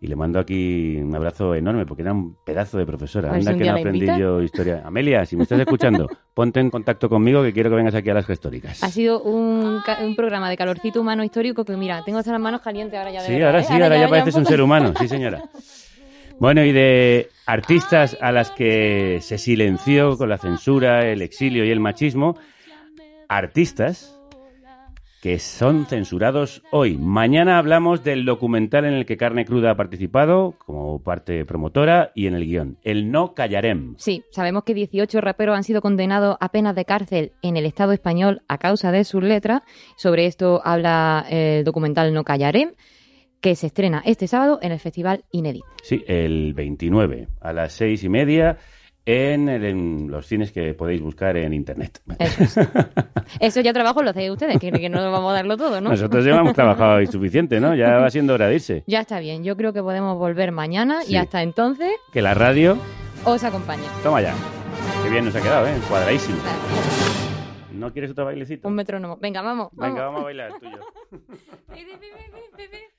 [0.00, 3.32] Y le mando aquí un abrazo enorme porque era un pedazo de profesora.
[3.32, 4.16] Anda que no aprendí invita.
[4.16, 4.82] yo historia.
[4.84, 8.14] Amelia, si me estás escuchando, ponte en contacto conmigo que quiero que vengas aquí a
[8.14, 8.82] las históricas.
[8.84, 12.60] Ha sido un, un programa de calorcito humano histórico que, mira, tengo hasta las manos
[12.60, 13.64] calientes ahora ya de Sí, verdad, ahora ¿eh?
[13.64, 15.42] sí, ahora ya pareces un ser humano, sí señora.
[16.40, 21.70] Bueno, y de artistas a las que se silenció con la censura, el exilio y
[21.72, 22.36] el machismo,
[23.28, 24.17] artistas
[25.20, 26.96] que son censurados hoy.
[26.96, 32.28] Mañana hablamos del documental en el que Carne Cruda ha participado como parte promotora y
[32.28, 33.94] en el guion, El No Callarem.
[33.98, 37.92] Sí, sabemos que 18 raperos han sido condenados a penas de cárcel en el Estado
[37.92, 39.62] español a causa de sus letras.
[39.96, 42.74] Sobre esto habla el documental No Callaré,
[43.40, 45.64] que se estrena este sábado en el Festival Inédit.
[45.82, 48.58] Sí, el 29 a las seis y media
[49.10, 52.02] en, el- en los cines que podéis buscar en internet.
[53.40, 55.88] Eso ya trabajo lo hacéis ustedes, que, que no vamos a darlo todo, ¿no?
[55.90, 57.74] Nosotros ya hemos trabajado suficiente, ¿no?
[57.74, 58.84] Ya va siendo hora de irse.
[58.86, 61.14] Ya está bien, yo creo que podemos volver mañana Sí.
[61.14, 62.76] y hasta entonces Que la radio,
[63.24, 63.84] os acompañe.
[64.02, 64.34] toma ya.
[65.02, 65.74] Qué bien nos ha quedado, ¿eh?
[65.88, 66.36] Cuadradísimo.
[67.72, 68.68] ¿No quieres otro bailecito?
[68.68, 69.16] Un metrónomo.
[69.22, 69.68] Venga, vamos.
[69.72, 70.04] Venga, vamos.
[70.04, 70.66] vamos a bailar tú